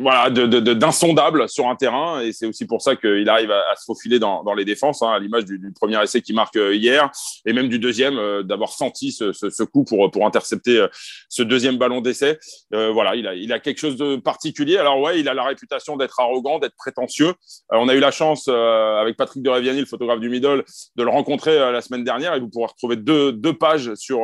voilà, 0.00 0.30
d'insondable 0.30 1.48
sur 1.48 1.68
un 1.68 1.76
terrain. 1.76 2.20
Et 2.20 2.32
c'est 2.32 2.46
aussi 2.46 2.66
pour 2.66 2.82
ça 2.82 2.96
qu'il 2.96 3.28
arrive 3.28 3.50
à, 3.50 3.74
se 3.76 3.84
faufiler 3.84 4.18
dans, 4.18 4.42
les 4.54 4.64
défenses, 4.64 5.02
hein, 5.02 5.10
à 5.10 5.18
l'image 5.18 5.44
du, 5.44 5.72
premier 5.78 6.02
essai 6.02 6.22
qui 6.22 6.32
marque 6.32 6.56
euh, 6.56 6.74
hier, 6.74 7.10
et 7.44 7.52
même 7.52 7.68
du 7.68 7.78
deuxième, 7.78 8.18
euh, 8.18 8.42
d'avoir 8.42 8.70
senti 8.70 9.12
ce, 9.12 9.62
coup 9.64 9.84
pour, 9.84 10.10
pour 10.10 10.26
intercepter 10.26 10.78
euh, 10.78 10.88
ce 11.28 11.42
deuxième 11.42 11.76
ballon 11.76 12.00
d'essai. 12.00 12.38
voilà, 12.70 13.16
il 13.16 13.26
a, 13.26 13.34
il 13.34 13.52
a 13.52 13.58
quelque 13.58 13.78
chose 13.78 13.96
de 13.96 14.16
particulier. 14.16 14.76
Alors 14.76 15.00
ouais, 15.00 15.20
il 15.20 15.28
a 15.28 15.34
la 15.34 15.44
réputation 15.44 15.96
d'être 15.96 16.20
arrogant, 16.20 16.58
d'être 16.58 16.76
prétentieux. 16.76 17.32
on 17.70 17.88
a 17.88 17.94
eu 17.94 18.00
la 18.00 18.10
chance, 18.10 18.48
avec 18.48 19.16
Patrick 19.16 19.42
de 19.42 19.50
Reviani, 19.50 19.80
le 19.80 19.86
photographe 19.86 20.20
du 20.20 20.28
Middle, 20.28 20.64
de 20.96 21.02
le 21.02 21.10
rencontrer 21.10 21.56
la 21.58 21.80
semaine 21.80 22.04
dernière, 22.04 22.34
et 22.34 22.40
vous 22.40 22.48
pourrez 22.48 22.66
retrouver 22.66 22.96
deux, 22.96 23.32
deux 23.32 23.52
pages 23.52 23.94
sur 23.94 24.20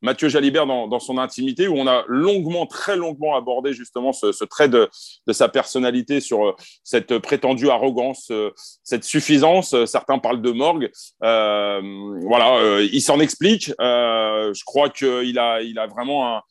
Mathieu 0.00 0.28
Jalibert 0.28 0.66
dans, 0.66 0.88
dans, 0.88 1.00
son 1.00 1.18
intimité, 1.18 1.68
où 1.68 1.76
on 1.76 1.86
a 1.86 2.04
longuement, 2.06 2.66
très 2.66 2.96
longuement 2.96 3.36
abordé 3.36 3.72
justement 3.72 4.12
ce, 4.12 4.32
ce 4.32 4.44
trait 4.44 4.68
de, 4.72 4.90
sa 5.32 5.48
personnalité 5.48 6.20
sur 6.20 6.44
euh, 6.44 6.56
cette 6.82 7.18
prétendue 7.18 7.70
arrogance, 7.70 8.28
euh, 8.30 8.50
cette 8.82 9.04
suffisance. 9.04 9.74
Certains 9.86 10.18
parlent 10.18 10.42
de 10.42 10.50
morgue. 10.50 10.90
Euh, 11.22 11.80
voilà, 12.22 12.80
il 12.80 13.00
s'en 13.00 13.20
explique. 13.20 13.72
je 13.78 14.64
crois 14.64 14.90
qu'il 14.90 15.38
a, 15.38 15.62
il 15.62 15.78
a 15.78 15.86
vraiment 15.86 16.36
un, 16.36 16.42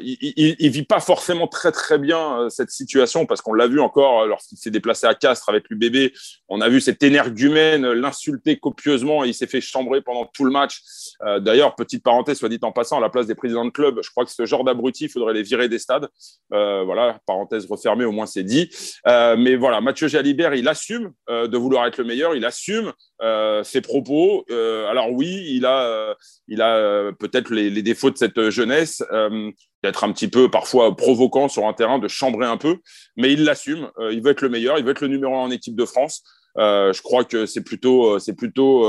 il, 0.00 0.56
il, 0.58 0.70
vit 0.70 0.84
pas 0.84 1.00
forcément 1.00 1.46
très 1.46 1.70
très 1.70 1.98
bien 1.98 2.40
euh, 2.40 2.48
cette 2.48 2.70
situation 2.70 3.26
parce 3.26 3.42
qu'on 3.42 3.52
l'a 3.52 3.66
vu 3.66 3.78
encore 3.78 4.22
euh, 4.22 4.26
lorsqu'il 4.26 4.56
s'est 4.56 4.70
déplacé 4.70 5.06
à 5.06 5.14
Castres 5.14 5.50
avec 5.50 5.68
l'UBB. 5.68 6.12
On 6.48 6.62
a 6.62 6.68
vu 6.70 6.80
cet 6.80 7.02
énergumène 7.02 7.86
l'insulter 7.92 8.58
copieusement. 8.58 9.22
Et 9.24 9.28
il 9.28 9.34
s'est 9.34 9.46
fait 9.46 9.60
chambrer 9.60 10.00
pendant 10.00 10.24
tout 10.24 10.44
le 10.44 10.50
match. 10.50 10.80
Euh, 11.26 11.40
d'ailleurs, 11.40 11.74
petite 11.74 12.02
parenthèse, 12.02 12.38
soit 12.38 12.48
dit 12.48 12.58
en 12.62 12.72
passant, 12.72 12.96
à 12.96 13.00
la 13.00 13.10
place 13.10 13.26
des 13.26 13.34
présidents 13.34 13.66
de 13.66 13.70
club, 13.70 14.00
je 14.02 14.10
crois 14.10 14.24
que 14.24 14.30
ce 14.30 14.46
genre 14.46 14.64
d'abruti, 14.64 15.04
il 15.04 15.10
faudrait 15.10 15.34
les 15.34 15.42
virer 15.42 15.68
des 15.68 15.78
stades. 15.78 16.08
voilà, 16.50 17.18
parenthèse 17.26 17.66
refermée, 17.66 18.04
au 18.04 18.12
moins 18.12 18.26
c'est 18.26 18.42
dit. 18.44 18.70
mais 19.06 19.56
voilà, 19.56 19.80
Mathieu 19.80 20.08
Jalibert, 20.08 20.54
il 20.54 20.68
assume 20.68 21.12
de 21.28 21.56
vouloir 21.56 21.86
être 21.86 21.98
le 21.98 22.04
meilleur. 22.04 22.34
Il 22.34 22.44
assume 22.44 22.92
ses 23.62 23.80
propos. 23.80 24.44
alors 24.50 25.12
oui, 25.12 25.44
il 25.50 25.66
a, 25.66 26.16
il 26.48 26.62
a 26.62 27.12
peut-être 27.12 27.52
les, 27.52 27.82
défauts 27.82 28.10
de 28.10 28.18
cette 28.18 28.50
jeunesse. 28.50 29.02
Euh, 29.34 29.50
d'être 29.82 30.02
un 30.02 30.12
petit 30.12 30.28
peu 30.28 30.50
parfois 30.50 30.96
provoquant 30.96 31.46
sur 31.46 31.66
un 31.66 31.74
terrain, 31.74 31.98
de 31.98 32.08
chambrer 32.08 32.46
un 32.46 32.56
peu, 32.56 32.78
mais 33.18 33.34
il 33.34 33.44
l'assume. 33.44 33.90
Euh, 33.98 34.14
il 34.14 34.22
veut 34.22 34.30
être 34.30 34.40
le 34.40 34.48
meilleur, 34.48 34.78
il 34.78 34.84
veut 34.84 34.92
être 34.92 35.02
le 35.02 35.08
numéro 35.08 35.34
un 35.34 35.40
en 35.40 35.50
équipe 35.50 35.76
de 35.76 35.84
France. 35.84 36.22
Euh, 36.56 36.94
je 36.94 37.02
crois 37.02 37.22
que 37.22 37.44
c'est 37.44 37.62
plutôt, 37.62 38.18
c'est 38.18 38.32
plutôt. 38.32 38.84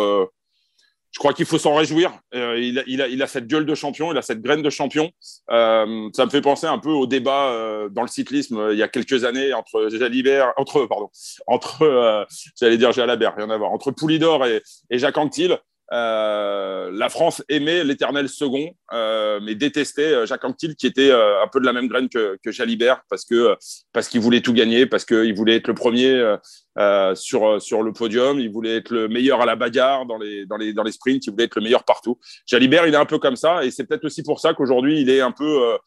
je 1.11 1.19
crois 1.19 1.33
qu'il 1.33 1.45
faut 1.45 1.57
s'en 1.57 1.75
réjouir. 1.75 2.17
Il 2.33 2.79
a, 2.79 2.83
il, 2.87 3.01
a, 3.01 3.07
il, 3.09 3.21
a, 3.21 3.27
cette 3.27 3.47
gueule 3.47 3.65
de 3.65 3.75
champion, 3.75 4.13
il 4.13 4.17
a 4.17 4.21
cette 4.21 4.41
graine 4.41 4.61
de 4.61 4.69
champion. 4.69 5.11
ça 5.49 5.85
me 5.85 6.29
fait 6.29 6.39
penser 6.39 6.65
un 6.65 6.79
peu 6.79 6.91
au 6.91 7.07
débat 7.07 7.87
dans 7.91 8.01
le 8.01 8.07
cyclisme 8.07 8.69
il 8.71 8.77
y 8.77 8.83
a 8.83 8.87
quelques 8.87 9.25
années 9.25 9.51
entre 9.51 9.89
Jalibert, 9.89 10.53
entre 10.55 10.85
pardon, 10.85 11.09
entre 11.45 12.25
j'allais 12.57 12.77
dire 12.77 12.93
Jalabert, 12.93 13.35
rien 13.35 13.49
à 13.49 13.57
voir, 13.57 13.73
entre 13.73 13.91
Poulidor 13.91 14.45
et, 14.45 14.63
et 14.89 14.97
Jacques 14.97 15.17
Anquetil. 15.17 15.57
Euh, 15.93 16.89
la 16.91 17.09
France 17.09 17.43
aimait 17.47 17.83
l'éternel 17.83 18.27
second, 18.27 18.71
euh, 18.91 19.39
mais 19.43 19.53
détestait 19.53 20.13
euh, 20.13 20.25
Jacques 20.25 20.43
Anquetil, 20.43 20.75
qui 20.75 20.87
était 20.87 21.11
un 21.11 21.47
peu 21.51 21.59
de 21.59 21.65
la 21.65 21.73
même 21.73 21.87
graine 21.87 22.09
que, 22.09 22.37
que 22.43 22.51
Jalibert, 22.51 23.03
parce 23.09 23.23
que 23.23 23.55
parce 23.93 24.07
qu'il 24.07 24.21
voulait 24.21 24.41
tout 24.41 24.53
gagner, 24.53 24.87
parce 24.87 25.05
qu'il 25.05 25.33
voulait 25.35 25.57
être 25.57 25.67
le 25.67 25.75
premier 25.75 26.35
sur 27.15 27.61
sur 27.61 27.83
le 27.83 27.93
podium, 27.93 28.39
il 28.39 28.49
voulait 28.49 28.77
être 28.77 28.89
le 28.89 29.07
meilleur 29.07 29.41
à 29.41 29.45
la 29.45 29.55
bagarre 29.55 30.05
dans 30.05 30.17
les 30.17 30.45
dans 30.45 30.57
les 30.57 30.73
dans 30.73 30.83
les 30.83 30.91
sprints, 30.91 31.25
il 31.27 31.31
voulait 31.31 31.45
être 31.45 31.55
le 31.55 31.61
meilleur 31.61 31.83
partout. 31.83 32.19
Jalibert, 32.47 32.87
il 32.87 32.93
est 32.93 32.97
un 32.97 33.05
peu 33.05 33.19
comme 33.19 33.35
ça, 33.35 33.63
et 33.63 33.71
c'est 33.71 33.85
peut-être 33.85 34.05
aussi 34.05 34.23
pour 34.23 34.39
ça 34.39 34.53
qu'aujourd'hui 34.53 35.01
il 35.01 35.09
est 35.09 35.21
un 35.21 35.31
peu 35.31 35.77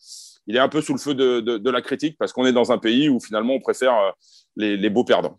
il 0.46 0.56
est 0.56 0.60
un 0.60 0.68
peu 0.68 0.80
sous 0.80 0.92
le 0.92 0.98
feu 0.98 1.14
de, 1.14 1.40
de, 1.40 1.70
la 1.70 1.82
critique, 1.82 2.16
parce 2.18 2.32
qu'on 2.32 2.46
est 2.46 2.52
dans 2.52 2.72
un 2.72 2.78
pays 2.78 3.08
où 3.08 3.20
finalement 3.20 3.54
on 3.54 3.60
préfère 3.60 4.14
les, 4.56 4.76
les 4.76 4.90
beaux 4.90 5.04
perdants. 5.04 5.38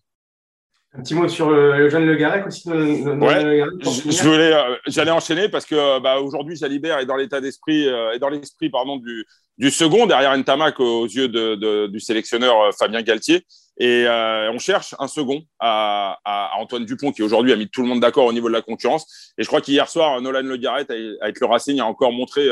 Un 0.94 1.02
petit 1.02 1.14
mot 1.14 1.28
sur 1.28 1.52
le, 1.52 1.88
jeune 1.88 2.08
Le 2.08 2.16
Garec 2.16 2.48
aussi. 2.48 2.64
je, 2.66 4.24
voulais, 4.24 4.54
euh, 4.54 4.76
j'allais 4.88 5.12
enchaîner 5.12 5.48
parce 5.48 5.66
que 5.66 6.00
bah, 6.00 6.20
aujourd'hui, 6.20 6.56
Jalibert 6.56 6.98
est 6.98 7.06
dans 7.06 7.16
l'état 7.16 7.40
d'esprit, 7.40 7.88
euh, 7.88 8.18
dans 8.18 8.30
l'esprit 8.30 8.72
pardon 8.72 8.98
du, 8.98 9.24
du 9.60 9.70
second 9.70 10.08
derrière 10.08 10.36
Ntamak 10.36 10.80
aux 10.80 11.06
yeux 11.06 11.28
de, 11.28 11.86
du 11.88 12.00
sélectionneur 12.00 12.60
euh, 12.60 12.72
Fabien 12.72 13.04
Galtier. 13.04 13.46
Et 13.82 14.08
on 14.10 14.60
cherche 14.60 14.94
un 15.00 15.08
second 15.08 15.42
à, 15.60 16.18
à, 16.26 16.58
Antoine 16.58 16.84
Dupont 16.86 17.14
qui 17.14 17.24
aujourd'hui 17.24 17.54
a 17.54 17.56
mis 17.56 17.70
tout 17.70 17.82
le 17.82 17.88
monde 17.88 18.02
d'accord 18.02 18.26
au 18.26 18.34
niveau 18.34 18.50
de 18.50 18.54
la 18.54 18.62
concurrence. 18.62 19.32
Et 19.38 19.44
je 19.44 19.48
crois 19.48 19.62
qu'hier 19.62 19.88
soir, 19.88 20.20
Nolan 20.22 20.42
Le 20.42 20.58
Garret 20.58 20.86
avec 21.22 21.40
le 21.40 21.46
Racing 21.46 21.80
a 21.80 21.86
encore 21.86 22.12
montré 22.12 22.46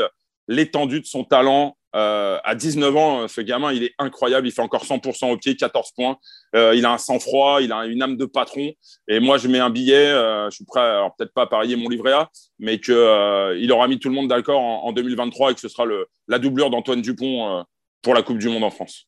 l'étendue 0.46 1.00
de 1.00 1.06
son 1.06 1.24
talent, 1.24 1.76
euh, 1.96 2.38
à 2.44 2.54
19 2.54 2.96
ans, 2.96 3.28
ce 3.28 3.40
gamin, 3.40 3.72
il 3.72 3.84
est 3.84 3.94
incroyable. 3.98 4.46
Il 4.46 4.52
fait 4.52 4.62
encore 4.62 4.84
100% 4.84 5.30
au 5.30 5.36
pied, 5.36 5.56
14 5.56 5.92
points. 5.92 6.18
Euh, 6.54 6.74
il 6.74 6.84
a 6.84 6.92
un 6.92 6.98
sang-froid, 6.98 7.60
il 7.62 7.72
a 7.72 7.86
une 7.86 8.02
âme 8.02 8.16
de 8.16 8.26
patron. 8.26 8.72
Et 9.08 9.20
moi, 9.20 9.38
je 9.38 9.48
mets 9.48 9.58
un 9.58 9.70
billet. 9.70 10.06
Euh, 10.06 10.50
je 10.50 10.56
suis 10.56 10.64
prêt, 10.64 10.80
peut-être 11.16 11.32
pas 11.32 11.42
à 11.42 11.46
parier 11.46 11.76
mon 11.76 11.88
livret 11.88 12.12
A, 12.12 12.28
mais 12.58 12.80
qu'il 12.80 12.94
il 12.94 13.72
aura 13.72 13.88
mis 13.88 13.98
tout 13.98 14.08
le 14.08 14.14
monde 14.14 14.28
d'accord 14.28 14.60
en, 14.60 14.84
en, 14.84 14.92
2023 14.92 15.52
et 15.52 15.54
que 15.54 15.60
ce 15.60 15.68
sera 15.68 15.84
la 16.26 16.38
doublure 16.38 16.70
d'Antoine 16.70 17.02
Dupont 17.02 17.64
pour 18.02 18.14
la 18.14 18.22
Coupe 18.22 18.38
du 18.38 18.48
Monde 18.48 18.64
en 18.64 18.70
France 18.70 19.06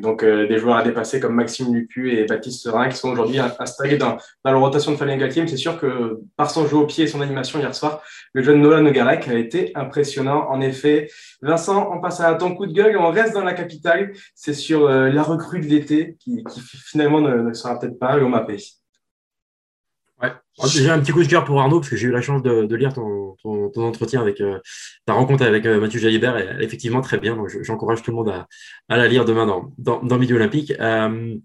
donc 0.00 0.22
euh, 0.22 0.46
des 0.46 0.58
joueurs 0.58 0.76
à 0.76 0.82
dépasser 0.82 1.20
comme 1.20 1.34
Maxime 1.34 1.74
Lupu 1.74 2.12
et 2.12 2.24
Baptiste 2.24 2.62
Serin 2.62 2.88
qui 2.88 2.96
sont 2.96 3.10
aujourd'hui 3.10 3.38
installés 3.38 3.96
dans, 3.96 4.18
dans, 4.44 4.52
la 4.52 4.58
rotation 4.58 4.92
de 4.92 4.96
Fabien 4.96 5.16
Galtier. 5.16 5.46
c'est 5.46 5.56
sûr 5.56 5.78
que 5.80 6.20
par 6.36 6.50
son 6.50 6.66
jeu 6.66 6.76
au 6.76 6.86
pied 6.86 7.04
et 7.04 7.06
son 7.06 7.20
animation 7.20 7.58
hier 7.58 7.74
soir, 7.74 8.02
le 8.32 8.42
jeune 8.42 8.60
Nolan 8.60 8.82
Nogarek 8.82 9.28
a 9.28 9.34
été 9.34 9.72
impressionnant. 9.74 10.48
En 10.50 10.60
effet, 10.60 11.08
Vincent, 11.42 11.90
on 11.92 12.00
passe 12.00 12.20
à 12.20 12.34
ton 12.34 12.54
coup 12.54 12.66
de 12.66 12.72
gueule 12.72 12.96
on 12.98 13.10
reste 13.10 13.34
dans 13.34 13.44
la 13.44 13.54
capitale. 13.54 14.12
C'est 14.34 14.52
sur 14.52 14.86
euh, 14.86 15.08
la 15.08 15.22
recrue 15.22 15.60
de 15.60 15.66
l'été 15.66 16.16
qui, 16.20 16.44
finalement 16.86 17.20
ne, 17.20 17.52
sera 17.52 17.78
peut-être 17.78 17.98
pas 17.98 18.18
au 18.18 18.28
MAP. 18.28 18.52
Ouais. 20.22 20.32
J'ai 20.66 20.90
un 20.90 20.98
petit 20.98 21.12
coup 21.12 21.22
de 21.22 21.28
cœur 21.28 21.44
pour 21.44 21.60
Arnaud 21.60 21.78
parce 21.78 21.90
que 21.90 21.96
j'ai 21.96 22.08
eu 22.08 22.10
la 22.10 22.20
chance 22.20 22.42
de, 22.42 22.74
lire 22.74 22.92
ton, 22.92 23.36
entretien 23.76 24.20
avec 24.20 24.40
euh, 24.40 24.58
ta 25.06 25.12
rencontre 25.12 25.44
avec 25.44 25.64
euh, 25.66 25.80
Mathieu 25.80 26.00
Jalibert. 26.00 26.36
Et, 26.36 26.64
effectivement, 26.64 27.00
très 27.00 27.18
bien. 27.18 27.36
Donc, 27.36 27.48
j'encourage 27.62 28.02
tout 28.02 28.10
le 28.10 28.16
monde 28.16 28.30
à, 28.88 28.96
la 28.96 29.06
lire 29.06 29.24
demain 29.24 29.46
dans, 29.46 29.72
dans, 30.02 30.18
Midi 30.18 30.34
Olympique. 30.34 30.72
Euh, 30.80 31.36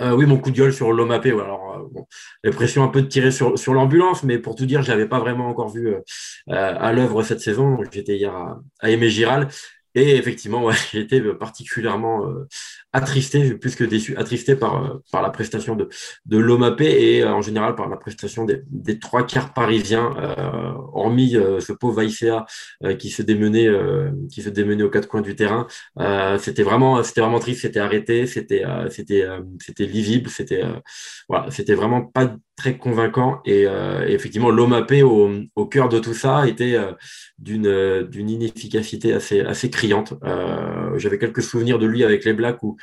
oui, 0.00 0.26
mon 0.26 0.38
coup 0.38 0.50
de 0.50 0.56
gueule 0.56 0.72
sur 0.72 0.92
l'OMAP. 0.92 1.26
alors, 1.26 1.88
bon, 1.92 2.06
l'impression 2.42 2.82
un 2.82 2.88
peu 2.88 3.00
de 3.00 3.06
tirer 3.06 3.30
sur, 3.30 3.58
sur 3.58 3.72
l'ambulance, 3.72 4.24
mais 4.24 4.38
pour 4.38 4.56
tout 4.56 4.66
dire, 4.66 4.82
je 4.82 4.90
l'avais 4.90 5.06
pas 5.06 5.20
vraiment 5.20 5.48
encore 5.48 5.68
vu 5.68 5.94
à 6.48 6.92
l'œuvre 6.92 7.22
cette 7.22 7.40
saison. 7.40 7.78
J'étais 7.92 8.16
hier 8.16 8.34
à, 8.34 8.60
à 8.80 8.90
Aimé 8.90 9.08
Giral. 9.08 9.48
Et 9.94 10.16
effectivement, 10.16 10.64
ouais, 10.64 10.74
j'ai 10.92 11.06
particulièrement 11.34 12.26
attristé, 12.94 13.54
plus 13.54 13.74
que 13.74 13.82
déçu, 13.82 14.16
attristé 14.16 14.54
par, 14.54 14.84
euh, 14.84 15.02
par 15.10 15.20
la 15.20 15.30
prestation 15.30 15.74
de, 15.74 15.88
de 16.26 16.38
l'OMAP 16.38 16.80
et 16.80 17.22
euh, 17.22 17.34
en 17.34 17.42
général 17.42 17.74
par 17.74 17.88
la 17.88 17.96
prestation 17.96 18.44
des, 18.44 18.62
des 18.70 19.00
trois 19.00 19.26
quarts 19.26 19.52
parisiens, 19.52 20.14
euh, 20.16 20.72
hormis 20.92 21.36
euh, 21.36 21.58
ce 21.58 21.72
pauvre 21.72 21.96
Vaïséa 21.96 22.46
qui 22.98 23.10
se 23.10 23.22
démenait, 23.22 23.68
qui 24.30 24.42
se 24.42 24.48
démenait 24.48 24.84
aux 24.84 24.90
quatre 24.90 25.08
coins 25.08 25.22
du 25.22 25.34
terrain. 25.34 25.66
c'était 26.38 26.62
vraiment, 26.62 27.02
c'était 27.02 27.20
vraiment 27.20 27.40
triste, 27.40 27.62
c'était 27.62 27.80
arrêté, 27.80 28.26
c'était, 28.26 28.64
c'était, 28.90 29.26
c'était 29.60 29.86
lisible, 29.86 30.30
c'était, 30.30 30.62
voilà, 31.28 31.50
c'était 31.50 31.74
vraiment 31.74 32.02
pas 32.02 32.36
très 32.56 32.76
convaincant 32.76 33.40
et, 33.44 33.62
et 33.62 34.12
effectivement 34.12 34.50
l'OMAP 34.50 34.92
au, 35.02 35.30
au 35.56 35.66
cœur 35.66 35.88
de 35.88 35.98
tout 35.98 36.14
ça 36.14 36.46
était 36.46 36.78
d'une, 37.38 38.02
d'une 38.02 38.30
inefficacité 38.30 39.12
assez, 39.12 39.40
assez 39.40 39.70
criante. 39.70 40.14
j'avais 40.96 41.18
quelques 41.18 41.42
souvenirs 41.42 41.78
de 41.78 41.86
lui 41.86 42.04
avec 42.04 42.24
les 42.24 42.32
Blacks 42.32 42.62
où 42.62 42.76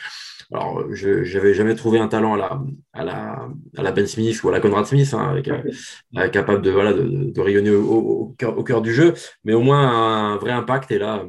alors, 0.54 0.94
je 0.94 1.38
n'avais 1.38 1.54
jamais 1.54 1.76
trouvé 1.76 2.00
un 2.00 2.10
talent 2.10 2.34
à 2.34 2.38
la, 2.38 2.62
à 2.92 3.06
la, 3.06 3.50
à 3.78 3.84
la 3.84 3.92
Ben 3.92 4.06
Smith 4.06 4.44
ou 4.44 4.50
à 4.50 4.52
la 4.52 4.60
Conrad 4.60 4.86
Smith, 4.86 5.14
hein, 5.14 5.30
avec, 5.30 5.48
euh, 5.48 6.28
capable 6.28 6.62
de, 6.62 6.72
voilà, 6.72 6.92
de, 6.92 7.32
de 7.32 7.42
rayonner 7.42 7.70
au, 7.70 8.36
au, 8.42 8.64
cœur, 8.64 8.82
du 8.82 8.94
jeu, 8.94 9.14
mais 9.46 9.54
au 9.54 9.62
moins 9.62 10.34
un 10.34 10.38
vrai 10.38 10.52
impact. 10.52 10.92
Et 10.92 10.98
là, 10.98 11.26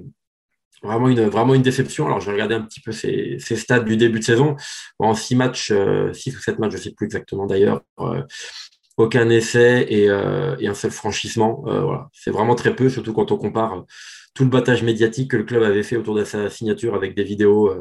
vraiment 0.82 1.08
une, 1.08 1.26
vraiment 1.28 1.54
une 1.54 1.62
déception. 1.62 2.06
Alors, 2.06 2.20
j'ai 2.20 2.32
regardé 2.32 2.54
un 2.54 2.62
petit 2.62 2.80
peu 2.80 2.92
ces, 2.92 3.36
ces 3.38 3.56
stats 3.56 3.80
du 3.80 3.96
début 3.96 4.18
de 4.18 4.24
saison. 4.24 4.56
en 4.98 5.14
six 5.14 5.36
matchs, 5.36 5.70
euh, 5.70 6.12
six 6.12 6.36
ou 6.36 6.40
sept 6.40 6.58
matchs, 6.58 6.72
je 6.72 6.76
ne 6.78 6.82
sais 6.82 6.92
plus 6.92 7.06
exactement 7.06 7.46
d'ailleurs. 7.46 7.82
Euh, 8.00 8.22
aucun 8.98 9.28
essai 9.30 9.86
et, 9.88 10.04
et, 10.04 10.68
un 10.68 10.74
seul 10.74 10.90
franchissement. 10.90 11.62
voilà. 11.64 12.08
C'est 12.12 12.30
vraiment 12.30 12.54
très 12.54 12.76
peu, 12.76 12.90
surtout 12.90 13.14
quand 13.14 13.32
on 13.32 13.38
compare 13.38 13.84
tout 14.34 14.44
le 14.44 14.50
battage 14.50 14.82
médiatique 14.82 15.30
que 15.30 15.36
le 15.38 15.44
club 15.44 15.62
avait 15.62 15.82
fait 15.82 15.96
autour 15.96 16.14
de 16.14 16.24
sa 16.24 16.50
signature 16.50 16.94
avec 16.94 17.14
des 17.14 17.24
vidéos 17.24 17.72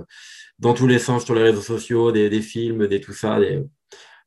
dans 0.60 0.74
tous 0.74 0.88
les 0.88 1.00
sens 1.00 1.26
sur 1.26 1.36
les 1.36 1.44
réseaux 1.44 1.62
sociaux, 1.62 2.14
des, 2.14 2.30
des 2.30 2.42
films, 2.42 2.88
des 2.88 3.02
tout 3.02 3.14
ça. 3.14 3.40
Des, 3.40 3.62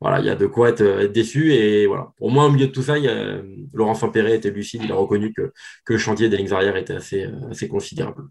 voilà, 0.05 0.21
il 0.21 0.27
y 0.27 0.29
a 0.29 0.35
de 0.35 0.45
quoi 0.45 0.69
être, 0.69 0.83
être, 0.83 1.13
déçu. 1.13 1.55
Et 1.55 1.87
voilà, 1.87 2.13
au 2.21 2.29
moins 2.29 2.45
au 2.45 2.51
milieu 2.51 2.67
de 2.67 2.73
tout 2.73 2.83
ça, 2.83 2.99
il 2.99 3.05
y 3.05 3.09
a, 3.09 3.41
Laurent 3.73 3.95
Saint-Péret 3.95 4.37
était 4.37 4.51
lucide, 4.51 4.83
il 4.85 4.93
a 4.93 4.97
reconnu 4.97 5.33
que, 5.33 5.51
que 5.87 5.95
le 5.95 5.99
chantier 5.99 6.29
des 6.29 6.37
lignes 6.37 6.53
arrières 6.53 6.77
était 6.77 6.93
assez, 6.93 7.27
assez 7.51 7.69
considérable. 7.69 8.25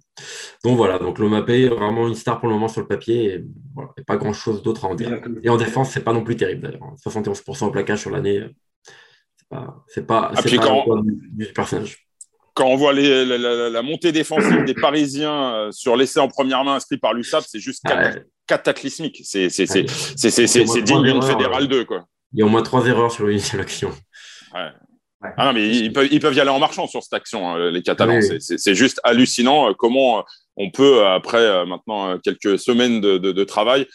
Donc 0.64 0.78
voilà, 0.78 1.00
donc 1.00 1.18
l'OMAP 1.18 1.50
vraiment 1.50 2.08
une 2.08 2.14
star 2.14 2.40
pour 2.40 2.48
le 2.48 2.54
moment 2.54 2.68
sur 2.68 2.82
le 2.82 2.86
papier. 2.88 3.34
Et, 3.34 3.44
voilà, 3.74 3.90
et 3.98 4.04
pas 4.04 4.18
grand 4.18 4.34
chose 4.34 4.62
d'autre 4.62 4.86
à 4.86 4.90
en 4.90 4.94
dire. 4.94 5.20
Et 5.42 5.50
en 5.50 5.58
défense, 5.58 5.90
c'est 5.90 6.04
pas 6.04 6.14
non 6.14 6.24
plus 6.24 6.36
terrible 6.36 6.62
d'ailleurs. 6.62 6.94
71% 7.04 7.66
au 7.66 7.72
plaquage 7.72 8.02
sur 8.02 8.12
l'année, 8.12 8.46
c'est 9.36 9.50
pas, 9.50 9.84
c'est 9.88 10.06
pas, 10.06 10.32
c'est 10.44 10.56
pas 10.56 10.86
du, 11.02 11.30
du 11.32 11.54
personnage. 11.54 12.03
Quand 12.54 12.68
on 12.68 12.76
voit 12.76 12.94
la, 12.94 13.82
montée 13.82 14.12
défensive 14.12 14.64
des 14.66 14.74
Parisiens 14.74 15.70
sur 15.72 15.96
l'essai 15.96 16.20
en 16.20 16.28
première 16.28 16.64
main 16.64 16.76
inscrit 16.76 16.98
par 16.98 17.14
l'USAP, 17.14 17.44
c'est 17.48 17.60
juste 17.60 17.84
cataclysmique. 18.48 19.22
C'est 19.24 19.48
digne 19.48 21.04
d'une 21.04 21.22
fédérale 21.22 21.68
2. 21.68 21.86
Quoi. 21.86 22.06
Il 22.34 22.40
y 22.40 22.42
a 22.42 22.46
au 22.46 22.50
moins 22.50 22.64
trois 22.64 22.86
erreurs 22.88 23.12
sur 23.12 23.28
une 23.28 23.40
seule 23.40 23.62
action. 23.62 23.92
Ah 25.38 25.46
non, 25.46 25.54
mais 25.54 25.68
ils 25.70 25.94
peuvent, 25.94 26.08
ils 26.12 26.20
peuvent, 26.20 26.34
y 26.34 26.42
aller 26.42 26.50
en 26.50 26.60
marchant 26.60 26.86
sur 26.86 27.02
cette 27.02 27.14
action, 27.14 27.50
hein, 27.50 27.72
les 27.72 27.82
Catalans. 27.82 28.20
C'est 28.40 28.76
juste 28.76 29.00
hallucinant 29.04 29.70
euh, 29.70 29.74
comment 29.74 30.20
euh, 30.20 30.22
on 30.58 30.70
peut, 30.70 31.00
euh, 31.00 31.16
après 31.16 31.66
maintenant 31.66 32.18
quelques 32.20 32.60
semaines 32.60 33.00
de, 33.00 33.18
de, 33.18 33.32
de 33.32 33.44
travail, 33.46 33.88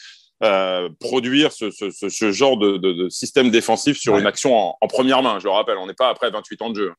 euh, 0.43 0.89
produire 1.01 1.53
ce, 1.53 1.71
ce, 1.71 1.91
ce 1.91 2.33
genre 2.33 2.57
de, 2.57 2.77
de, 2.77 2.93
de, 2.93 3.09
système 3.09 3.51
défensif 3.51 3.99
sur 3.99 4.17
une 4.17 4.27
action 4.27 4.57
en, 4.57 4.79
en, 4.81 4.87
première 4.87 5.23
main. 5.23 5.39
Je 5.39 5.45
le 5.45 5.51
rappelle, 5.51 5.77
on 5.79 5.87
n'est 5.87 5.95
pas 5.95 6.09
après 6.09 6.31
28 6.31 6.63
ans 6.63 6.71
de 6.71 6.77
jeu. 6.77 6.93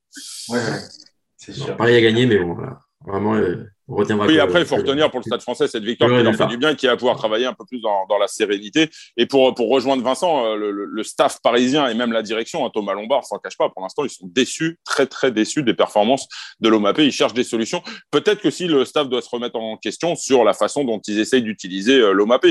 Ouais, 0.49 0.59
c'est 1.53 1.59
sûr. 1.61 1.77
Paris 1.77 1.95
a 1.95 2.01
gagné, 2.01 2.25
mais 2.25 2.37
bon, 2.37 2.53
voilà. 2.53 2.81
vraiment, 3.05 3.35
oui, 3.89 4.39
après, 4.39 4.61
il 4.61 4.65
faut 4.65 4.75
retenir 4.75 5.09
pour 5.09 5.19
le 5.19 5.23
Stade 5.23 5.41
français 5.41 5.67
cette 5.67 5.83
victoire 5.83 6.09
qui 6.09 6.23
leur 6.23 6.35
fait 6.35 6.47
du 6.47 6.57
bien, 6.57 6.75
qui 6.75 6.87
va 6.87 6.95
pouvoir 6.95 7.17
travailler 7.17 7.45
un 7.45 7.53
peu 7.53 7.65
plus 7.65 7.81
dans, 7.81 8.05
dans 8.07 8.17
la 8.17 8.27
sérénité. 8.27 8.89
Et 9.17 9.25
pour, 9.25 9.53
pour 9.55 9.69
rejoindre 9.69 10.03
Vincent, 10.03 10.45
euh, 10.45 10.55
le, 10.55 10.71
le, 10.71 11.03
staff 11.03 11.39
parisien 11.41 11.87
et 11.87 11.93
même 11.93 12.11
la 12.11 12.21
direction, 12.21 12.65
hein, 12.65 12.71
Thomas 12.73 12.93
Lombard, 12.93 13.25
s'en 13.25 13.37
cache 13.39 13.57
pas, 13.57 13.69
pour 13.69 13.81
l'instant, 13.81 14.03
ils 14.03 14.09
sont 14.09 14.27
déçus, 14.27 14.79
très, 14.85 15.07
très 15.07 15.31
déçus 15.31 15.63
des 15.63 15.73
performances 15.73 16.27
de 16.59 16.69
l'OMAP. 16.69 16.99
Ils 16.99 17.11
cherchent 17.11 17.33
des 17.33 17.43
solutions. 17.43 17.81
Peut-être 18.11 18.41
que 18.41 18.49
si 18.49 18.67
le 18.67 18.85
staff 18.85 19.09
doit 19.09 19.21
se 19.21 19.29
remettre 19.29 19.55
en 19.55 19.77
question 19.77 20.15
sur 20.15 20.43
la 20.43 20.53
façon 20.53 20.83
dont 20.83 20.99
ils 21.07 21.19
essayent 21.19 21.43
d'utiliser 21.43 21.99
euh, 21.99 22.11
l'OMAP. 22.11 22.45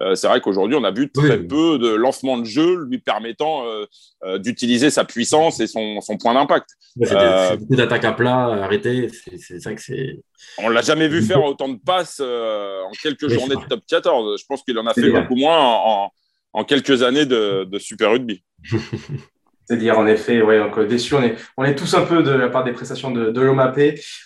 Euh, 0.00 0.14
c'est 0.14 0.28
vrai 0.28 0.40
qu'aujourd'hui, 0.40 0.76
on 0.76 0.84
a 0.84 0.90
vu 0.90 1.10
très 1.10 1.38
peu 1.38 1.78
de 1.78 1.88
lancements 1.88 2.38
de 2.38 2.44
jeu 2.44 2.84
lui 2.88 2.98
permettant 2.98 3.64
euh, 3.66 4.38
d'utiliser 4.38 4.90
sa 4.90 5.04
puissance 5.04 5.60
et 5.60 5.66
son, 5.66 6.00
son 6.00 6.16
point 6.16 6.34
d'impact. 6.34 6.68
C'est 7.02 7.56
beaucoup 7.58 7.76
d'attaques 7.76 8.04
à 8.04 8.12
plat, 8.12 8.46
arrêtées. 8.62 9.08
C'est 9.38 9.60
ça 9.60 9.74
que 9.74 9.82
c'est. 9.82 10.20
On 10.58 10.68
l'a 10.68 10.82
jamais 10.84 11.08
vu 11.08 11.22
faire 11.22 11.42
autant 11.42 11.68
de 11.68 11.78
passes 11.78 12.18
euh, 12.20 12.82
en 12.82 12.90
quelques 12.90 13.28
journées 13.28 13.56
de 13.56 13.66
top 13.68 13.80
14. 13.86 14.40
Je 14.40 14.44
pense 14.46 14.62
qu'il 14.62 14.78
en 14.78 14.86
a 14.86 14.94
fait 14.94 15.10
beaucoup 15.10 15.36
moins 15.36 15.58
en, 15.58 16.10
en, 16.52 16.64
quelques 16.64 17.02
années 17.02 17.26
de, 17.26 17.64
de 17.64 17.78
Super 17.78 18.12
Rugby. 18.12 18.44
C'est-à-dire, 19.66 19.98
en 19.98 20.06
effet, 20.06 20.42
ouais, 20.42 20.58
donc, 20.58 20.78
déçu, 20.80 21.14
on 21.14 21.22
est, 21.22 21.36
on 21.56 21.64
est 21.64 21.74
tous 21.74 21.94
un 21.94 22.02
peu 22.02 22.22
de 22.22 22.30
la 22.30 22.48
part 22.48 22.64
des 22.64 22.72
prestations 22.72 23.10
de, 23.10 23.30
de 23.30 23.40
l'OMAP. 23.40 23.78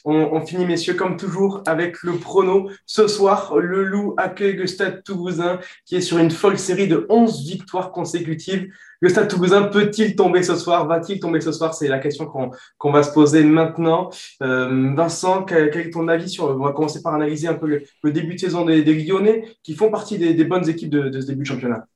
On, 0.04 0.40
finit, 0.44 0.66
messieurs, 0.66 0.94
comme 0.94 1.16
toujours, 1.16 1.62
avec 1.66 2.02
le 2.02 2.14
prono. 2.14 2.70
Ce 2.86 3.06
soir, 3.06 3.56
le 3.56 3.84
Loup 3.84 4.14
accueille 4.16 4.56
le 4.56 4.66
Stade 4.66 5.04
Toulousain, 5.04 5.60
qui 5.86 5.96
est 5.96 6.00
sur 6.00 6.18
une 6.18 6.30
folle 6.30 6.58
série 6.58 6.88
de 6.88 7.06
11 7.08 7.46
victoires 7.46 7.92
consécutives. 7.92 8.68
Le 9.00 9.08
Stade 9.08 9.28
Toulousain 9.28 9.62
peut-il 9.64 10.16
tomber 10.16 10.42
ce 10.42 10.56
soir? 10.56 10.86
Va-t-il 10.88 11.20
tomber 11.20 11.40
ce 11.40 11.52
soir? 11.52 11.72
C'est 11.72 11.88
la 11.88 12.00
question 12.00 12.26
qu'on 12.26 12.90
va 12.90 13.02
se 13.04 13.12
poser 13.12 13.44
maintenant. 13.44 14.10
Euh, 14.42 14.92
Vincent, 14.96 15.44
quel, 15.44 15.68
est 15.68 15.90
ton 15.90 16.08
avis 16.08 16.28
sur 16.28 16.46
On 16.46 16.64
va 16.64 16.72
commencer 16.72 17.00
par 17.00 17.14
analyser 17.14 17.46
un 17.46 17.54
peu 17.54 17.66
le, 18.02 18.10
début 18.10 18.34
de 18.34 18.40
saison 18.40 18.64
des, 18.64 18.82
des, 18.82 18.94
Lyonnais, 18.94 19.44
qui 19.62 19.74
font 19.74 19.90
partie 19.90 20.18
des, 20.18 20.44
bonnes 20.44 20.68
équipes 20.68 20.90
de 20.90 21.20
ce 21.20 21.26
début 21.26 21.42
de 21.42 21.46
championnat. 21.46 21.86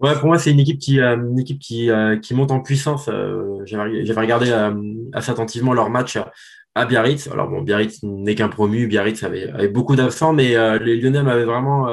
Ouais, 0.00 0.14
pour 0.14 0.28
moi, 0.28 0.38
c'est 0.38 0.50
une 0.50 0.60
équipe 0.60 0.78
qui, 0.78 0.98
euh, 0.98 1.14
une 1.16 1.38
équipe 1.38 1.58
qui, 1.58 1.90
euh, 1.90 2.16
qui 2.16 2.34
monte 2.34 2.50
en 2.52 2.60
puissance. 2.60 3.08
Euh, 3.08 3.60
j'avais 3.66 4.20
regardé 4.20 4.50
assez 5.12 5.30
attentivement 5.30 5.74
leur 5.74 5.90
match 5.90 6.18
à 6.74 6.86
Biarritz. 6.86 7.28
Alors 7.28 7.48
bon, 7.48 7.60
Biarritz 7.60 8.02
n'est 8.02 8.34
qu'un 8.34 8.48
promu. 8.48 8.86
Biarritz 8.86 9.22
avait, 9.24 9.50
avait 9.50 9.68
beaucoup 9.68 9.96
d'absents, 9.96 10.32
mais 10.32 10.54
les 10.78 10.96
Lyonnais 10.98 11.22
m'avaient 11.22 11.44
vraiment, 11.44 11.86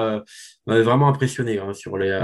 m'avaient 0.68 0.84
vraiment 0.84 1.10
impressionné 1.10 1.60
hein, 1.60 1.74
sur 1.74 1.98
les, 1.98 2.18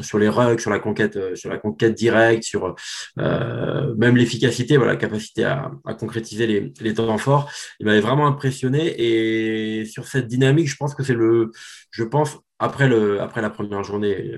sur 0.00 0.18
les 0.18 0.28
rugs, 0.28 0.58
sur 0.58 0.70
la 0.70 0.78
conquête, 0.78 1.18
sur 1.36 1.50
la 1.50 1.58
conquête 1.58 1.94
directe, 1.94 2.44
sur 2.44 2.74
même 3.18 4.16
l'efficacité, 4.16 4.78
voilà, 4.78 4.92
la 4.92 4.98
capacité 4.98 5.44
à, 5.44 5.70
à 5.84 5.92
concrétiser 5.94 6.46
les, 6.46 6.72
les 6.80 6.94
temps 6.94 7.18
forts. 7.18 7.50
Il 7.80 7.86
m'avait 7.86 8.00
vraiment 8.00 8.26
impressionné. 8.26 8.94
Et 8.96 9.84
sur 9.84 10.06
cette 10.06 10.28
dynamique, 10.28 10.68
je 10.68 10.76
pense 10.76 10.94
que 10.94 11.02
c'est 11.02 11.14
le, 11.14 11.50
je 11.90 12.04
pense 12.04 12.38
après 12.58 12.88
le, 12.88 13.20
après 13.20 13.42
la 13.42 13.50
première 13.50 13.82
journée 13.84 14.32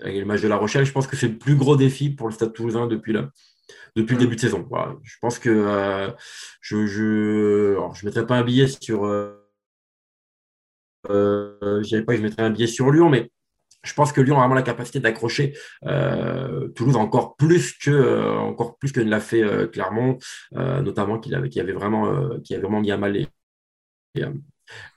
avec 0.00 0.18
le 0.18 0.24
match 0.24 0.42
de 0.42 0.48
La 0.48 0.56
Rochelle, 0.56 0.84
je 0.84 0.92
pense 0.92 1.06
que 1.06 1.16
c'est 1.16 1.28
le 1.28 1.38
plus 1.38 1.56
gros 1.56 1.76
défi 1.76 2.10
pour 2.10 2.28
le 2.28 2.34
Stade 2.34 2.52
Toulousain 2.52 2.86
depuis 2.86 3.12
là 3.12 3.30
depuis 3.96 4.14
le 4.14 4.20
début 4.20 4.36
de 4.36 4.40
saison. 4.40 4.68
Je 5.02 5.16
pense 5.20 5.38
que 5.38 5.50
euh, 5.50 6.10
je 6.60 6.86
je 6.86 7.76
je 7.94 8.06
mettrai 8.06 8.26
pas 8.26 8.36
un 8.36 8.44
billet 8.44 8.68
sur 8.68 9.06
euh, 9.06 9.42
euh, 11.10 11.82
pas 12.06 12.12
que 12.12 12.16
je 12.18 12.22
mettrais 12.22 12.42
un 12.42 12.50
billet 12.50 12.66
sur 12.66 12.90
Lyon, 12.90 13.08
mais 13.08 13.30
je 13.82 13.94
pense 13.94 14.12
que 14.12 14.20
Lyon 14.20 14.36
a 14.36 14.40
vraiment 14.40 14.54
la 14.54 14.62
capacité 14.62 15.00
d'accrocher 15.00 15.56
euh, 15.86 16.68
Toulouse 16.68 16.96
encore 16.96 17.36
plus 17.36 17.72
que 17.78 18.36
encore 18.36 18.76
plus 18.78 18.92
que 18.92 19.00
ne 19.00 19.10
l'a 19.10 19.20
fait 19.20 19.42
Clermont, 19.72 20.18
notamment 20.52 21.18
qu'il 21.18 21.34
avait, 21.34 21.56
avait 21.58 21.72
vraiment 21.72 22.38
qui 22.40 22.54
avait 22.54 22.62
vraiment 22.62 22.80
mis 22.80 22.90
à 22.90 22.98
mal 22.98 23.12
les, 23.12 23.28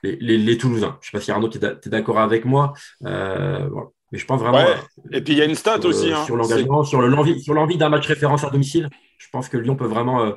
les, 0.02 0.38
les, 0.38 0.58
Toulousains. 0.58 0.98
Je 1.00 1.08
ne 1.08 1.10
sais 1.10 1.18
pas 1.18 1.20
si 1.20 1.30
Arnaud, 1.30 1.48
tu 1.48 1.58
es 1.58 1.88
d'accord 1.90 2.18
avec 2.18 2.44
moi. 2.44 2.74
Voilà. 3.00 3.90
Mais 4.12 4.18
je 4.18 4.26
pense 4.26 4.40
vraiment. 4.40 4.64
Et 5.12 5.20
puis 5.20 5.34
il 5.34 5.38
y 5.38 5.42
a 5.42 5.44
une 5.44 5.54
stat 5.54 5.78
aussi. 5.84 6.12
Hein. 6.12 6.24
Sur 6.24 6.36
l'engagement, 6.36 6.84
sur 6.84 7.00
l'envie 7.00 7.78
d'un 7.78 7.88
match 7.88 8.06
référence 8.06 8.44
à 8.44 8.50
domicile. 8.50 8.88
Je 9.18 9.26
pense 9.32 9.48
que 9.48 9.56
Lyon 9.56 9.76
peut 9.76 9.86
vraiment, 9.86 10.34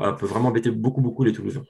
euh, 0.00 0.12
peut 0.12 0.26
vraiment 0.26 0.48
embêter 0.48 0.70
beaucoup, 0.70 1.00
beaucoup 1.00 1.24
les 1.24 1.32
Toulousains 1.32 1.64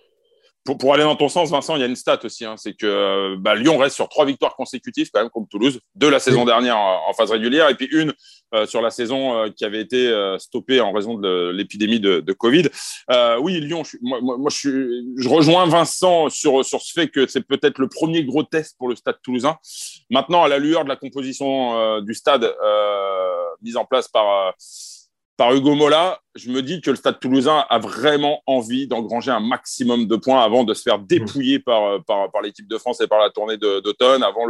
pour, 0.74 0.94
aller 0.94 1.04
dans 1.04 1.16
ton 1.16 1.28
sens, 1.28 1.50
Vincent, 1.50 1.76
il 1.76 1.80
y 1.80 1.82
a 1.82 1.86
une 1.86 1.96
stat 1.96 2.18
aussi. 2.24 2.44
Hein, 2.44 2.56
c'est 2.56 2.74
que 2.74 3.36
bah, 3.36 3.54
Lyon 3.54 3.78
reste 3.78 3.96
sur 3.96 4.08
trois 4.08 4.24
victoires 4.24 4.56
consécutives, 4.56 5.10
quand 5.12 5.20
même, 5.20 5.30
contre 5.30 5.48
Toulouse. 5.48 5.80
Deux 5.94 6.10
la 6.10 6.18
saison 6.18 6.44
dernière 6.44 6.76
en, 6.76 7.12
phase 7.14 7.30
régulière, 7.30 7.68
et 7.70 7.74
puis 7.74 7.88
une 7.92 8.12
euh, 8.54 8.66
sur 8.66 8.82
la 8.82 8.90
saison 8.90 9.36
euh, 9.36 9.48
qui 9.48 9.64
avait 9.64 9.80
été 9.80 10.08
euh, 10.08 10.38
stoppée 10.38 10.80
en 10.80 10.92
raison 10.92 11.14
de 11.14 11.50
l'épidémie 11.54 12.00
de, 12.00 12.20
de, 12.20 12.32
Covid. 12.32 12.68
oui, 13.40 13.60
Lyon, 13.60 13.84
je, 13.84 13.96
moi, 14.02 14.20
moi 14.20 14.50
je, 14.50 15.02
je, 15.16 15.28
rejoins 15.28 15.66
Vincent 15.66 16.28
sur, 16.28 16.64
sur 16.64 16.80
ce 16.80 16.92
fait 16.92 17.08
que 17.08 17.26
c'est 17.26 17.46
peut-être 17.46 17.78
le 17.78 17.88
premier 17.88 18.24
gros 18.24 18.42
test 18.42 18.76
pour 18.78 18.88
le 18.88 18.96
stade 18.96 19.16
toulousain. 19.22 19.56
Maintenant, 20.10 20.44
à 20.44 20.48
la 20.48 20.58
lueur 20.58 20.84
de 20.84 20.88
la 20.88 20.96
composition 20.96 22.00
du 22.00 22.14
stade 22.14 22.54
mise 23.62 23.76
en 23.76 23.84
place 23.84 24.08
par 24.08 24.54
par 25.36 25.54
Hugo 25.54 25.74
Mola, 25.74 26.20
je 26.34 26.50
me 26.50 26.62
dis 26.62 26.80
que 26.80 26.90
le 26.90 26.96
Stade 26.96 27.20
toulousain 27.20 27.64
a 27.68 27.78
vraiment 27.78 28.42
envie 28.46 28.86
d'engranger 28.86 29.30
un 29.30 29.40
maximum 29.40 30.06
de 30.06 30.16
points 30.16 30.42
avant 30.42 30.64
de 30.64 30.72
se 30.72 30.82
faire 30.82 30.98
dépouiller 30.98 31.58
par, 31.58 31.84
euh, 31.84 31.98
par, 32.06 32.30
par 32.30 32.42
l'équipe 32.42 32.66
de 32.66 32.78
France 32.78 33.00
et 33.00 33.06
par 33.06 33.20
la 33.20 33.30
tournée 33.30 33.58
d'automne, 33.58 34.22
avant 34.22 34.44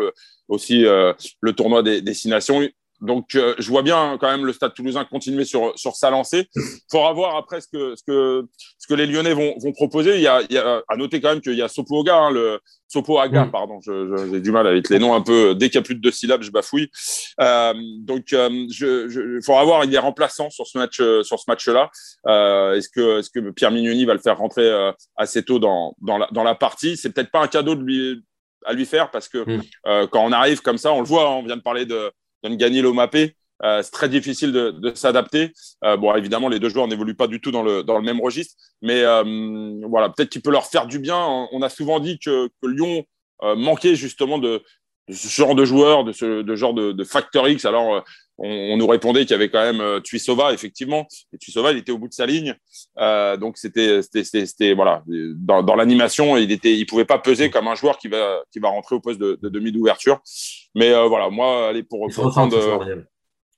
aussi 0.48 0.84
euh, 0.84 1.12
le 1.40 1.52
tournoi 1.52 1.82
des 1.82 2.02
destinations. 2.02 2.62
Donc, 3.00 3.34
euh, 3.34 3.54
je 3.58 3.68
vois 3.68 3.82
bien 3.82 4.16
quand 4.18 4.30
même 4.30 4.46
le 4.46 4.52
Stade 4.52 4.74
Toulousain 4.74 5.04
continuer 5.04 5.44
sur, 5.44 5.78
sur 5.78 5.96
sa 5.96 6.10
lancée. 6.10 6.48
Il 6.54 6.62
faudra 6.90 7.12
voir 7.12 7.36
après 7.36 7.60
ce 7.60 7.68
que, 7.68 7.94
ce 7.94 8.02
que, 8.02 8.46
ce 8.78 8.86
que 8.86 8.94
les 8.94 9.06
Lyonnais 9.06 9.34
vont, 9.34 9.54
vont 9.58 9.72
proposer. 9.72 10.16
Il 10.16 10.22
y, 10.22 10.26
a, 10.26 10.40
il 10.48 10.54
y 10.54 10.58
a 10.58 10.82
à 10.88 10.96
noter 10.96 11.20
quand 11.20 11.30
même 11.30 11.40
qu'il 11.40 11.54
y 11.54 11.62
a 11.62 11.68
Sopo 11.68 11.98
Oga, 12.00 12.16
hein, 12.16 12.30
le 12.30 12.60
Sopo 12.88 13.18
Aga, 13.18 13.46
mm. 13.46 13.50
pardon. 13.50 13.80
J'ai 13.82 14.40
du 14.40 14.50
mal 14.52 14.66
avec 14.66 14.88
les 14.88 14.98
noms 14.98 15.14
un 15.14 15.20
peu. 15.20 15.54
Dès 15.54 15.68
qu'il 15.68 15.76
y 15.76 15.78
a 15.78 15.82
plus 15.82 15.94
de 15.94 16.00
deux 16.00 16.10
syllabes, 16.10 16.42
je 16.42 16.50
bafouille. 16.50 16.88
Euh, 17.40 17.74
donc, 18.00 18.32
euh, 18.32 18.66
je, 18.72 19.08
je, 19.08 19.36
il 19.36 19.44
faudra 19.44 19.64
voir. 19.64 19.84
Il 19.84 19.94
est 19.94 19.98
remplaçant 19.98 20.50
sur 20.50 20.66
ce 20.66 20.78
match, 20.78 21.00
euh, 21.00 21.22
sur 21.22 21.38
ce 21.38 21.44
match-là. 21.48 21.90
Euh, 22.26 22.74
est-ce 22.74 22.88
que, 22.88 23.18
est-ce 23.18 23.30
que 23.30 23.50
Pierre 23.50 23.72
Mignoni 23.72 24.04
va 24.04 24.14
le 24.14 24.20
faire 24.20 24.38
rentrer 24.38 24.68
euh, 24.68 24.92
assez 25.16 25.42
tôt 25.42 25.58
dans, 25.58 25.94
dans 26.00 26.18
la, 26.18 26.28
dans 26.32 26.44
la 26.44 26.54
partie? 26.54 26.96
C'est 26.96 27.10
peut-être 27.10 27.30
pas 27.30 27.42
un 27.42 27.48
cadeau 27.48 27.74
de 27.74 27.82
lui 27.82 28.22
à 28.64 28.72
lui 28.72 28.86
faire 28.86 29.10
parce 29.10 29.28
que 29.28 29.38
mm. 29.38 30.08
quand 30.08 30.24
on 30.24 30.32
arrive 30.32 30.62
comme 30.62 30.78
ça, 30.78 30.92
on 30.92 31.00
le 31.00 31.06
voit. 31.06 31.28
Hein, 31.28 31.34
on 31.34 31.44
vient 31.44 31.56
de 31.56 31.62
parler 31.62 31.86
de 31.86 32.10
gagner 32.54 32.82
l'OMAP. 32.82 33.16
Euh, 33.64 33.82
c'est 33.82 33.90
très 33.90 34.08
difficile 34.08 34.52
de, 34.52 34.92
s'adapter. 34.94 35.52
Euh, 35.84 35.96
bon, 35.96 36.14
évidemment, 36.14 36.48
les 36.48 36.60
deux 36.60 36.68
joueurs 36.68 36.88
n'évoluent 36.88 37.16
pas 37.16 37.26
du 37.26 37.40
tout 37.40 37.50
dans 37.50 37.62
le, 37.62 37.82
même 38.02 38.20
registre, 38.20 38.54
mais 38.82 39.02
euh, 39.02 39.80
voilà, 39.88 40.10
peut-être 40.10 40.28
qu'il 40.28 40.42
peut 40.42 40.50
leur 40.50 40.66
faire 40.66 40.86
du 40.86 40.98
bien. 40.98 41.18
On 41.52 41.62
a 41.62 41.68
souvent 41.68 42.00
dit 42.00 42.18
que, 42.18 42.50
Lyon 42.62 43.04
euh, 43.42 43.56
manquait 43.56 43.94
justement 43.94 44.38
de, 44.38 44.62
ce 45.10 45.28
genre 45.28 45.54
de 45.54 45.64
joueurs, 45.64 46.04
de 46.04 46.12
ce 46.12 46.44
genre 46.54 46.74
de, 46.74 47.04
facteur 47.04 47.48
X. 47.48 47.64
Alors, 47.64 48.04
on, 48.38 48.48
on, 48.48 48.76
nous 48.76 48.86
répondait 48.86 49.22
qu'il 49.22 49.32
y 49.32 49.34
avait 49.34 49.48
quand 49.48 49.62
même 49.62 49.80
euh, 49.80 50.00
Tuisova, 50.00 50.52
effectivement. 50.52 51.06
Et 51.32 51.38
Tuisova, 51.38 51.72
il 51.72 51.78
était 51.78 51.92
au 51.92 51.98
bout 51.98 52.08
de 52.08 52.14
sa 52.14 52.26
ligne. 52.26 52.54
Euh, 52.98 53.36
donc, 53.36 53.56
c'était, 53.56 54.00
c'était, 54.02 54.74
voilà, 54.74 55.02
dans, 55.06 55.62
dans 55.62 55.74
l'animation, 55.74 56.36
il 56.36 56.52
était, 56.52 56.74
il 56.74 56.86
pouvait 56.86 57.04
pas 57.04 57.18
peser 57.18 57.50
comme 57.50 57.68
un 57.68 57.74
joueur 57.74 57.98
qui 57.98 58.08
va, 58.08 58.42
qui 58.50 58.58
va 58.58 58.68
rentrer 58.68 58.94
au 58.94 59.00
poste 59.00 59.20
de, 59.20 59.38
de 59.40 59.48
demi 59.48 59.72
d'ouverture. 59.72 60.20
Mais 60.74 60.92
euh, 60.92 61.06
voilà, 61.06 61.30
moi, 61.30 61.68
allez, 61.68 61.82
pour, 61.82 62.08
pour 62.08 62.30
prendre. 62.30 63.06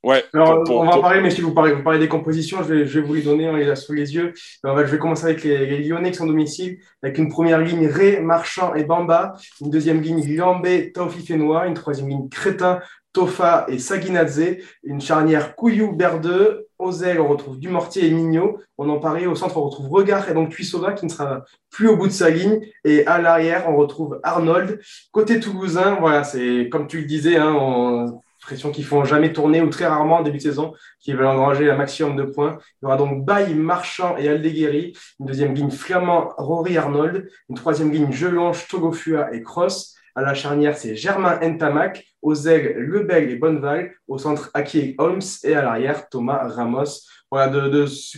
Ouais. 0.05 0.25
Alors, 0.33 0.63
on 0.71 0.85
va 0.85 0.99
parler, 1.01 1.21
mais 1.21 1.31
si 1.31 1.41
vous 1.41 1.53
parlez, 1.53 1.73
vous 1.73 1.83
parlez 1.83 1.99
des 1.99 2.07
compositions, 2.07 2.59
je 2.63 2.73
vais, 2.73 2.87
je 2.87 3.01
vais 3.01 3.07
vous 3.07 3.15
les 3.15 3.23
donner, 3.23 3.49
on 3.49 3.57
les 3.57 3.69
a 3.69 3.75
sous 3.75 3.93
les 3.93 4.15
yeux. 4.15 4.33
Alors, 4.63 4.79
je 4.79 4.93
vais 4.93 4.99
commencer 4.99 5.25
avec 5.25 5.43
les, 5.43 5.67
les, 5.67 5.83
Lyonnais 5.83 6.13
qui 6.13 6.19
sont 6.19 6.27
domicile, 6.27 6.79
avec 7.03 7.19
une 7.19 7.29
première 7.29 7.61
ligne 7.61 7.89
Ré, 7.89 8.21
Marchand 8.21 8.77
et 8.77 8.85
Bamba, 8.85 9.35
une 9.61 9.71
deuxième 9.71 10.01
ligne 10.01 10.37
Lambé, 10.37 10.93
Taufi 10.93 11.27
Fenois, 11.27 11.67
une 11.67 11.75
troisième 11.75 12.09
ligne 12.09 12.29
Crétin, 12.29 12.79
Tofa 13.13 13.67
et 13.69 13.79
Saginadze, 13.79 14.59
une 14.83 15.01
charnière 15.01 15.57
Couillou, 15.57 15.93
Berdeux, 15.93 16.69
Ozel, 16.79 17.21
on 17.21 17.29
retrouve 17.29 17.59
Dumortier 17.59 18.07
et 18.07 18.11
Mignot. 18.11 18.59
On 18.77 18.89
en 18.89 19.01
parlait 19.01 19.27
au 19.27 19.35
centre, 19.35 19.57
on 19.57 19.65
retrouve 19.65 19.89
Regard 19.89 20.31
et 20.31 20.35
donc 20.35 20.51
Tuisova 20.51 20.93
qui 20.93 21.07
ne 21.07 21.11
sera 21.11 21.43
plus 21.71 21.89
au 21.89 21.97
bout 21.97 22.07
de 22.07 22.13
sa 22.13 22.31
ligne. 22.31 22.61
Et 22.85 23.07
à 23.07 23.21
l'arrière, 23.21 23.69
on 23.69 23.77
retrouve 23.77 24.21
Arnold. 24.23 24.81
Côté 25.11 25.41
toulousain, 25.41 25.97
voilà, 26.01 26.23
c'est 26.23 26.69
comme 26.71 26.87
tu 26.87 27.01
le 27.01 27.07
disais, 27.07 27.37
hein, 27.37 27.55
on 27.59 28.21
pression 28.49 28.71
qui 28.71 28.83
font 28.83 29.05
jamais 29.05 29.33
tourner 29.35 29.61
ou 29.61 29.69
très 29.69 29.87
rarement 29.87 30.17
en 30.17 30.23
début 30.23 30.39
de 30.39 30.43
saison, 30.43 30.73
qui 31.01 31.13
veulent 31.13 31.27
engranger 31.27 31.71
un 31.71 31.77
maximum 31.77 32.17
de 32.17 32.23
points. 32.23 32.59
Il 32.81 32.85
y 32.85 32.87
aura 32.87 32.97
donc 32.97 33.25
Baye, 33.25 33.55
Marchand 33.55 34.17
et 34.17 34.27
Aldeguerri, 34.27 34.95
une 35.21 35.27
deuxième 35.27 35.55
ligne 35.55 35.71
Flamand, 35.71 36.31
Rory 36.39 36.79
Arnold, 36.79 37.29
une 37.51 37.57
troisième 37.57 37.93
ligne 37.93 38.11
Gelonge, 38.11 38.67
Togofua 38.69 39.35
et 39.35 39.43
Cross. 39.43 39.98
À 40.19 40.23
la 40.23 40.35
charnière, 40.35 40.77
c'est 40.77 40.97
Germain 40.97 41.39
Ntamak, 41.41 42.05
aux 42.23 42.35
ailes, 42.35 42.77
Lebel 42.77 43.31
et 43.31 43.37
Bonneval, 43.37 43.93
au 44.09 44.19
centre, 44.19 44.51
Aki 44.53 44.97
Holmes, 44.99 45.23
et 45.45 45.55
à 45.55 45.63
l'arrière, 45.63 46.09
Thomas 46.09 46.49
Ramos. 46.49 47.07
Voilà, 47.31 47.53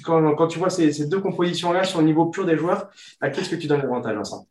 quand, 0.02 0.46
tu 0.46 0.58
vois 0.58 0.70
ces, 0.70 1.06
deux 1.06 1.20
compositions-là 1.20 1.84
sur 1.84 1.98
le 1.98 2.06
niveau 2.06 2.30
pur 2.30 2.46
des 2.46 2.56
joueurs, 2.56 2.88
à 3.20 3.28
qui 3.28 3.40
est-ce 3.40 3.50
que 3.50 3.56
tu 3.56 3.66
donnes 3.66 3.82
l'avantage 3.82 4.16
ensemble 4.16 4.46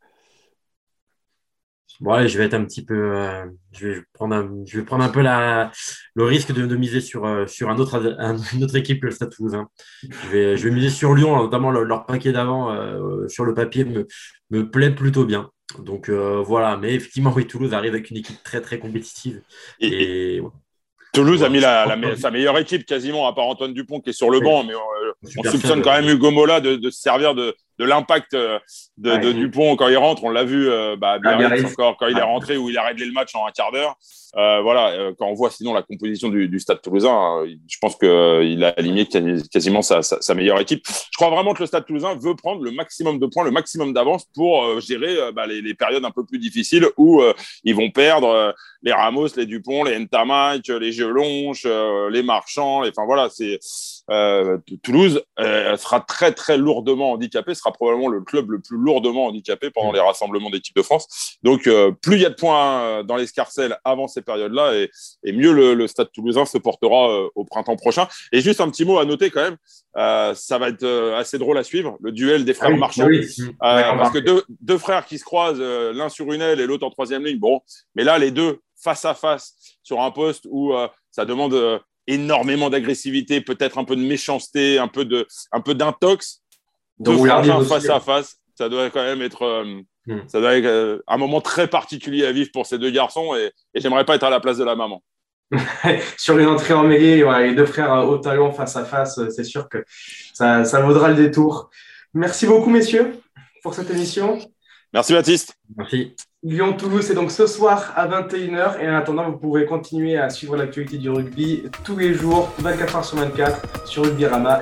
Bon, 1.99 2.27
je 2.27 2.37
vais 2.37 2.45
être 2.45 2.53
un 2.53 2.65
petit 2.65 2.85
peu. 2.85 3.15
Euh, 3.17 3.45
je, 3.71 3.87
vais 3.87 4.03
prendre 4.13 4.35
un, 4.35 4.63
je 4.67 4.77
vais 4.77 4.85
prendre 4.85 5.03
un 5.03 5.09
peu 5.09 5.23
le 5.23 6.23
risque 6.23 6.51
de, 6.51 6.75
miser 6.75 7.01
sur, 7.01 7.25
euh, 7.25 7.47
sur 7.47 7.71
un 7.71 7.79
autre, 7.79 7.99
une 8.53 8.63
autre 8.63 8.75
équipe 8.75 9.01
que 9.01 9.07
le 9.07 9.11
Stade 9.11 9.31
Toulousain. 9.31 9.67
Je 10.03 10.27
vais, 10.29 10.71
miser 10.71 10.91
sur 10.91 11.15
Lyon, 11.15 11.35
notamment 11.35 11.71
leur, 11.71 12.05
paquet 12.05 12.31
d'avant 12.31 12.71
euh, 12.71 13.27
sur 13.27 13.43
le 13.43 13.55
papier 13.55 13.87
me 14.51 14.69
plaît 14.69 14.91
plutôt 14.91 15.25
bien. 15.25 15.49
Donc 15.77 16.09
voilà, 16.09 16.77
mais 16.77 16.93
effectivement, 16.93 17.33
oui, 17.35 17.45
Toulouse 17.45 17.73
arrive 17.73 17.93
avec 17.93 18.09
une 18.09 18.17
équipe 18.17 18.41
très 18.43 18.61
très 18.61 18.79
compétitive. 18.79 19.41
Et, 19.79 20.41
Toulouse 21.13 21.43
a 21.43 21.49
mis 21.49 21.59
la, 21.59 21.97
sa 22.17 22.31
meilleure 22.31 22.57
équipe 22.57 22.85
quasiment, 22.85 23.27
à 23.27 23.33
part 23.33 23.45
Antoine 23.45 23.73
Dupont 23.73 23.99
qui 23.99 24.11
est 24.11 24.13
sur 24.13 24.29
le 24.29 24.39
banc, 24.39 24.63
mais 24.63 24.73
on, 25.37 25.43
soupçonne 25.43 25.81
quand 25.81 25.91
même 25.91 26.07
Hugo 26.07 26.31
Mola 26.31 26.61
de, 26.61 26.75
de 26.75 26.89
se 26.89 27.01
servir 27.01 27.33
de, 27.33 27.55
de 27.79 27.85
l'impact 27.85 28.33
euh, 28.33 28.59
de, 28.97 29.31
Dupont 29.31 29.75
quand 29.77 29.87
il 29.87 29.97
rentre. 29.97 30.23
On 30.25 30.29
l'a 30.29 30.43
vu 30.43 30.69
euh, 30.69 30.97
bah, 30.97 31.17
encore 31.65 31.97
quand 31.97 32.07
il 32.07 32.17
est 32.17 32.21
rentré 32.21 32.57
où 32.57 32.69
il 32.69 32.77
a 32.77 32.83
réglé 32.83 33.05
le 33.05 33.13
match 33.13 33.33
en 33.33 33.47
un 33.47 33.51
quart 33.51 33.71
d'heure. 33.71 33.95
Euh, 34.35 34.61
voilà, 34.61 35.11
quand 35.17 35.25
on 35.25 35.33
voit 35.33 35.49
sinon 35.49 35.73
la 35.73 35.81
composition 35.81 36.29
du, 36.29 36.59
Stade 36.59 36.81
Toulousain, 36.83 37.45
je 37.67 37.77
pense 37.81 37.95
qu'il 37.95 38.63
a 38.63 38.69
aligné 38.77 39.07
quasiment 39.51 39.81
sa, 39.81 40.01
meilleure 40.35 40.59
équipe. 40.59 40.85
Je 40.87 41.17
crois 41.17 41.31
vraiment 41.31 41.53
que 41.53 41.61
le 41.61 41.65
Stade 41.65 41.85
Toulousain 41.85 42.15
veut 42.15 42.35
prendre 42.35 42.61
le 42.61 42.69
maximum 42.69 43.17
de 43.17 43.25
points, 43.25 43.43
le 43.43 43.51
maximum 43.51 43.91
d'avance 43.91 44.25
pour 44.35 44.79
gérer 44.81 45.31
bah, 45.33 45.47
les, 45.47 45.73
périodes 45.73 46.05
un 46.05 46.11
peu 46.11 46.25
plus 46.25 46.37
difficiles 46.37 46.85
où 46.97 47.23
ils 47.63 47.75
vont 47.75 47.89
perdre 47.89 48.53
les 48.81 48.93
Ramos, 48.93 49.27
les 49.35 49.45
Dupont, 49.45 49.83
les 49.83 49.97
Ntamak, 49.99 50.67
les 50.67 50.91
Gelonches, 50.91 51.65
les 52.11 52.23
Marchands. 52.23 52.83
Enfin 52.87 53.05
voilà, 53.05 53.29
c'est 53.29 53.59
Toulouse 54.83 55.23
sera 55.37 56.01
très 56.01 56.31
très 56.31 56.57
lourdement 56.57 57.11
handicapé, 57.11 57.53
sera 57.53 57.71
probablement 57.71 58.07
le 58.07 58.21
club 58.21 58.51
le 58.51 58.59
plus 58.59 58.77
lourdement 58.77 59.25
handicapé 59.27 59.69
pendant 59.69 59.91
mm. 59.91 59.95
les 59.95 60.01
rassemblements 60.01 60.49
d'équipe 60.49 60.75
de 60.75 60.81
France. 60.81 61.37
Donc, 61.43 61.67
euh, 61.67 61.91
plus 61.91 62.15
il 62.15 62.21
y 62.21 62.25
a 62.25 62.29
de 62.29 62.35
points 62.35 62.81
euh, 62.81 63.03
dans 63.03 63.15
l'escarcelle 63.15 63.77
avant 63.83 64.07
ces 64.07 64.21
périodes-là, 64.21 64.73
et, 64.75 65.31
mieux 65.31 65.53
le, 65.53 65.87
Stade 65.87 66.11
toulousain 66.11 66.45
se 66.45 66.57
portera 66.57 67.09
euh, 67.09 67.29
au 67.35 67.45
printemps 67.45 67.75
prochain. 67.75 68.07
Et 68.31 68.41
juste 68.41 68.61
un 68.61 68.69
petit 68.69 68.85
mot 68.85 68.99
à 68.99 69.05
noter 69.05 69.29
quand 69.29 69.41
même, 69.41 69.57
ça 70.35 70.57
va 70.57 70.69
être 70.69 70.85
assez 71.15 71.37
drôle 71.37 71.57
à 71.57 71.63
suivre, 71.63 71.97
le 72.01 72.11
duel 72.11 72.45
des 72.45 72.53
frères 72.53 72.75
Marchand. 72.77 73.07
parce 73.59 74.11
que 74.11 74.19
deux, 74.19 74.43
deux, 74.61 74.77
frères 74.77 75.05
qui 75.05 75.17
se 75.17 75.23
croisent, 75.23 75.59
l'un 75.59 76.09
sur 76.09 76.31
une 76.31 76.41
aile 76.41 76.59
et 76.59 76.67
l'autre 76.67 76.85
en 76.85 76.89
troisième 76.89 77.25
ligne. 77.25 77.39
Bon, 77.39 77.61
mais 77.95 78.03
là, 78.03 78.17
les 78.17 78.31
deux 78.31 78.59
face 78.81 79.05
à 79.05 79.13
face 79.13 79.55
sur 79.83 80.01
un 80.01 80.11
poste 80.11 80.47
où 80.49 80.73
ça 81.11 81.25
demande 81.25 81.81
énormément 82.09 82.69
d'agressivité, 82.69 83.39
peut-être 83.39 83.77
un 83.77 83.85
peu 83.85 83.95
de 83.95 84.01
méchanceté, 84.01 84.79
un 84.79 84.87
peu 84.87 85.05
de, 85.05 85.27
un 85.51 85.61
peu 85.61 85.75
d'intox. 85.75 86.41
Donc, 86.97 87.25
face 87.67 87.89
à 87.89 87.99
face, 87.99 88.37
ça 88.57 88.67
doit 88.67 88.89
quand 88.89 89.03
même 89.03 89.21
être, 89.21 89.43
euh, 89.43 89.81
hmm. 90.07 90.27
ça 90.27 90.41
doit 90.41 90.57
être 90.57 90.65
euh, 90.65 90.99
un 91.07 91.17
moment 91.17 91.39
très 91.39 91.67
particulier 91.67 92.25
à 92.25 92.31
vivre 92.31 92.49
pour 92.51 92.65
ces 92.65 92.77
deux 92.77 92.91
garçons 92.91 93.35
et, 93.35 93.51
j'aimerais 93.75 94.03
pas 94.03 94.15
être 94.15 94.23
à 94.23 94.29
la 94.29 94.39
place 94.39 94.57
de 94.57 94.65
la 94.65 94.75
maman. 94.75 95.01
Sur 96.17 96.37
une 96.37 96.47
entrée 96.47 96.73
en 96.73 96.83
mêlée, 96.83 97.23
les 97.41 97.55
deux 97.55 97.65
frères 97.65 98.07
au 98.07 98.17
talon 98.17 98.51
face 98.51 98.75
à 98.75 98.85
face, 98.85 99.19
c'est 99.29 99.43
sûr 99.43 99.69
que 99.69 99.83
ça, 100.33 100.65
ça 100.65 100.81
vaudra 100.81 101.09
le 101.09 101.15
détour. 101.15 101.69
Merci 102.13 102.47
beaucoup, 102.47 102.69
messieurs, 102.69 103.19
pour 103.63 103.73
cette 103.73 103.89
émission. 103.91 104.39
Merci, 104.93 105.13
Baptiste. 105.13 105.55
Merci. 105.77 106.15
Lyon-Toulouse, 106.41 107.03
c'est 107.05 107.15
donc 107.15 107.31
ce 107.31 107.47
soir 107.47 107.91
à 107.97 108.07
21h. 108.07 108.79
Et 108.79 108.89
en 108.89 108.95
attendant, 108.95 109.29
vous 109.29 109.37
pourrez 109.37 109.65
continuer 109.65 110.17
à 110.17 110.29
suivre 110.29 110.55
l'actualité 110.55 110.97
du 110.97 111.09
rugby 111.09 111.63
tous 111.83 111.97
les 111.97 112.13
jours, 112.13 112.49
24 112.59 112.97
h 112.97 113.03
sur 113.03 113.17
24, 113.17 113.85
sur 113.85 114.03
rugbyrama, 114.03 114.59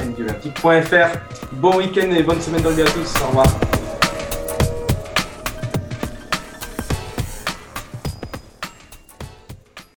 Bon 1.54 1.78
week-end 1.78 2.10
et 2.10 2.24
bonne 2.24 2.42
semaine 2.42 2.63
de 2.63 2.68
rugby 2.68 2.82
à 2.82 2.86
tous. 2.86 3.13
Au 3.22 3.28
revoir. 3.28 3.77